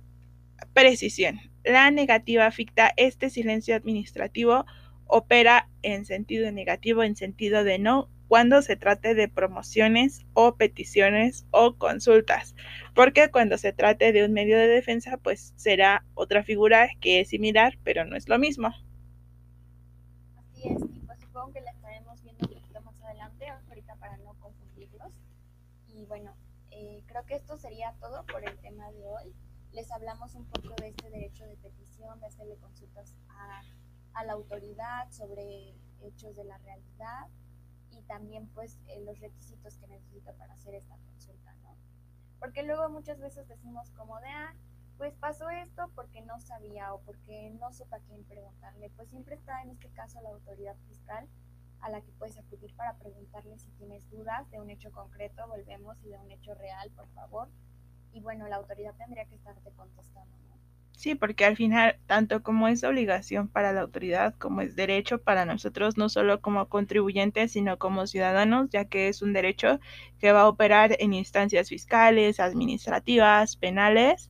precisión 0.73 1.39
la 1.63 1.91
negativa 1.91 2.45
afecta 2.45 2.93
este 2.97 3.29
silencio 3.29 3.75
administrativo 3.75 4.65
opera 5.05 5.69
en 5.81 6.05
sentido 6.05 6.51
negativo, 6.51 7.03
en 7.03 7.15
sentido 7.15 7.63
de 7.63 7.79
no, 7.79 8.09
cuando 8.29 8.61
se 8.61 8.77
trate 8.77 9.15
de 9.15 9.27
promociones 9.27 10.25
o 10.33 10.55
peticiones 10.55 11.47
o 11.49 11.75
consultas, 11.75 12.55
porque 12.93 13.31
cuando 13.31 13.57
se 13.57 13.73
trate 13.73 14.13
de 14.13 14.23
un 14.23 14.33
medio 14.33 14.57
de 14.57 14.67
defensa, 14.67 15.17
pues 15.17 15.53
será 15.57 16.05
otra 16.13 16.43
figura 16.43 16.89
que 17.01 17.19
es 17.19 17.29
similar, 17.29 17.77
pero 17.83 18.05
no 18.05 18.15
es 18.15 18.29
lo 18.29 18.37
mismo. 18.37 18.67
Así 20.37 20.69
es, 20.69 20.79
y 20.93 20.99
pues 20.99 21.19
supongo 21.19 21.53
que 21.53 21.61
la 21.61 21.71
estaremos 21.71 22.21
viendo 22.21 22.47
un 22.47 22.53
poquito 22.53 22.81
más 22.81 23.01
adelante, 23.01 23.47
ahorita 23.67 23.95
para 23.95 24.15
no 24.17 24.35
confundirlos. 24.39 25.11
Y 25.87 26.05
bueno, 26.05 26.35
eh, 26.69 27.01
creo 27.07 27.25
que 27.25 27.33
esto 27.33 27.57
sería 27.57 27.95
todo 27.99 28.25
por 28.27 28.47
el 28.47 28.57
tema 28.59 28.91
de 28.91 29.05
hoy. 29.07 29.33
Les 29.71 29.91
hablamos 29.91 30.35
un 30.35 30.45
poco 30.45 30.75
de 30.79 30.89
este 30.89 31.09
derecho 31.09 31.45
de 31.45 31.57
petición, 31.57 32.19
de 32.19 32.27
hacerle 32.27 32.57
consultas 32.57 33.15
a, 33.29 33.63
la 34.23 34.33
autoridad 34.33 35.09
sobre 35.11 35.73
hechos 36.01 36.35
de 36.35 36.43
la 36.43 36.57
realidad 36.57 37.27
también 38.09 38.47
pues 38.49 38.77
eh, 38.87 38.99
los 39.05 39.19
requisitos 39.19 39.77
que 39.77 39.87
necesito 39.87 40.33
para 40.33 40.53
hacer 40.55 40.73
esta 40.73 40.97
consulta, 40.97 41.53
¿no? 41.61 41.77
Porque 42.39 42.63
luego 42.63 42.89
muchas 42.89 43.19
veces 43.19 43.47
decimos 43.47 43.91
como 43.91 44.19
de, 44.19 44.27
ah, 44.27 44.55
pues 44.97 45.15
pasó 45.15 45.49
esto 45.49 45.89
porque 45.95 46.21
no 46.21 46.41
sabía 46.41 46.93
o 46.93 47.01
porque 47.01 47.51
no 47.51 47.71
supe 47.71 47.95
a 47.95 47.99
quién 47.99 48.23
preguntarle. 48.25 48.89
Pues 48.97 49.09
siempre 49.09 49.35
está 49.35 49.61
en 49.61 49.69
este 49.69 49.89
caso 49.91 50.19
la 50.21 50.29
autoridad 50.29 50.75
fiscal 50.87 51.29
a 51.81 51.89
la 51.89 52.01
que 52.01 52.11
puedes 52.13 52.37
acudir 52.37 52.75
para 52.75 52.97
preguntarle 52.97 53.57
si 53.59 53.69
tienes 53.71 54.09
dudas 54.09 54.49
de 54.49 54.59
un 54.59 54.69
hecho 54.69 54.91
concreto, 54.91 55.47
volvemos, 55.47 55.97
y 56.03 56.09
de 56.09 56.17
un 56.17 56.31
hecho 56.31 56.53
real, 56.55 56.91
por 56.91 57.07
favor. 57.09 57.47
Y 58.11 58.21
bueno, 58.21 58.47
la 58.47 58.57
autoridad 58.57 58.95
tendría 58.95 59.25
que 59.25 59.35
estarte 59.35 59.71
contestando, 59.71 60.35
¿no? 60.49 60.58
Sí, 60.99 61.15
porque 61.15 61.45
al 61.45 61.55
final, 61.55 61.97
tanto 62.07 62.43
como 62.43 62.67
es 62.67 62.83
obligación 62.83 63.47
para 63.47 63.71
la 63.71 63.79
autoridad, 63.79 64.35
como 64.35 64.59
es 64.59 64.75
derecho 64.75 65.21
para 65.21 65.45
nosotros, 65.45 65.95
no 65.95 66.09
solo 66.09 66.41
como 66.41 66.67
contribuyentes, 66.67 67.53
sino 67.53 67.79
como 67.79 68.05
ciudadanos, 68.05 68.69
ya 68.69 68.83
que 68.83 69.07
es 69.07 69.21
un 69.21 69.31
derecho 69.31 69.79
que 70.19 70.33
va 70.33 70.41
a 70.41 70.49
operar 70.49 70.97
en 70.99 71.13
instancias 71.13 71.69
fiscales, 71.69 72.41
administrativas, 72.41 73.55
penales, 73.55 74.29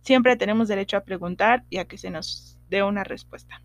siempre 0.00 0.34
tenemos 0.34 0.66
derecho 0.66 0.96
a 0.96 1.04
preguntar 1.04 1.64
y 1.70 1.78
a 1.78 1.84
que 1.84 1.98
se 1.98 2.10
nos 2.10 2.58
dé 2.68 2.82
una 2.82 3.04
respuesta. 3.04 3.62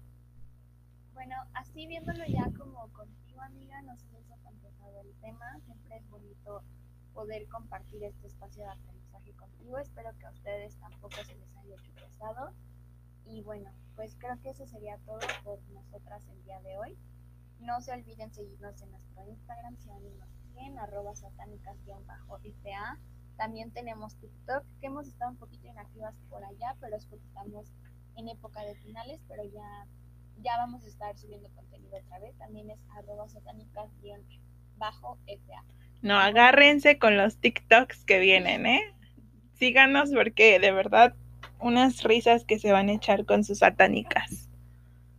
Bueno, 1.15 1.33
así 1.55 1.87
viéndolo 1.87 2.23
ya 2.27 2.51
como 2.55 2.87
contigo, 2.89 3.41
amiga, 3.41 3.81
no 3.81 3.97
se 3.97 4.05
hizo 4.19 4.35
tan 4.43 4.53
pesado 4.57 5.01
el 5.01 5.11
tema, 5.21 5.59
siempre 5.65 5.97
es 5.97 6.07
bonito 6.07 6.61
poder 7.15 7.47
compartir 7.47 8.03
este 8.03 8.27
espacio 8.27 8.61
de 8.61 8.69
aprendizaje 8.69 9.31
contigo, 9.31 9.79
espero 9.79 10.11
que 10.19 10.25
a 10.27 10.29
ustedes 10.29 10.77
tampoco 10.77 11.15
se 11.25 11.33
les 11.33 11.52
hecho 12.15 12.53
y 13.25 13.41
bueno, 13.41 13.71
pues 13.95 14.15
creo 14.19 14.39
que 14.41 14.49
eso 14.49 14.65
sería 14.67 14.97
todo 15.05 15.19
por 15.43 15.59
nosotras 15.71 16.27
el 16.27 16.43
día 16.43 16.59
de 16.61 16.77
hoy. 16.77 16.97
No 17.59 17.79
se 17.81 17.93
olviden 17.93 18.33
seguirnos 18.33 18.81
en 18.81 18.91
nuestro 18.91 19.27
Instagram 19.29 19.77
si 19.77 19.89
aún 19.89 20.03
no 20.03 20.25
nos 20.25 20.29
siguen, 20.41 20.77
arroba 20.79 21.15
satánicas-ipa. 21.15 22.99
También 23.37 23.71
tenemos 23.71 24.15
TikTok, 24.17 24.63
que 24.79 24.87
hemos 24.87 25.07
estado 25.07 25.31
un 25.31 25.37
poquito 25.37 25.67
inactivas 25.67 26.15
por 26.29 26.43
allá, 26.43 26.75
pero 26.79 26.97
es 26.97 27.05
porque 27.05 27.25
estamos 27.25 27.71
en 28.15 28.29
época 28.29 28.63
de 28.63 28.75
finales, 28.75 29.21
pero 29.27 29.43
ya, 29.43 29.87
ya 30.41 30.57
vamos 30.57 30.85
a 30.85 30.87
estar 30.87 31.17
subiendo 31.17 31.49
contenido 31.55 31.97
otra 31.97 32.19
vez. 32.19 32.37
También 32.37 32.69
es 32.69 32.79
arroba 32.95 33.27
satánicas-fa. 33.27 34.93
No, 36.01 36.17
agárrense 36.17 36.99
con 36.99 37.17
los 37.17 37.37
TikToks 37.37 38.03
que 38.03 38.19
vienen, 38.19 38.65
¿eh? 38.65 38.81
Síganos 39.53 40.11
porque 40.13 40.59
de 40.59 40.71
verdad 40.71 41.15
unas 41.63 42.03
risas 42.03 42.45
que 42.45 42.59
se 42.59 42.71
van 42.71 42.89
a 42.89 42.93
echar 42.93 43.25
con 43.25 43.43
sus 43.43 43.59
satánicas. 43.59 44.49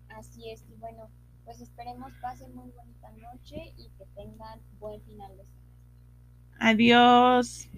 Así 0.09 0.51
es, 0.51 0.65
y 0.69 0.75
bueno, 0.77 1.11
pues 1.45 1.61
esperemos 1.61 2.13
pasen 2.21 2.55
muy 2.55 2.71
bonita 2.71 3.11
noche 3.13 3.75
y 3.77 3.91
que 3.99 4.07
tengan 4.15 4.61
buen 4.79 5.03
final 5.03 5.37
de 5.37 5.45
semestre. 5.45 5.65
Adiós. 6.61 7.69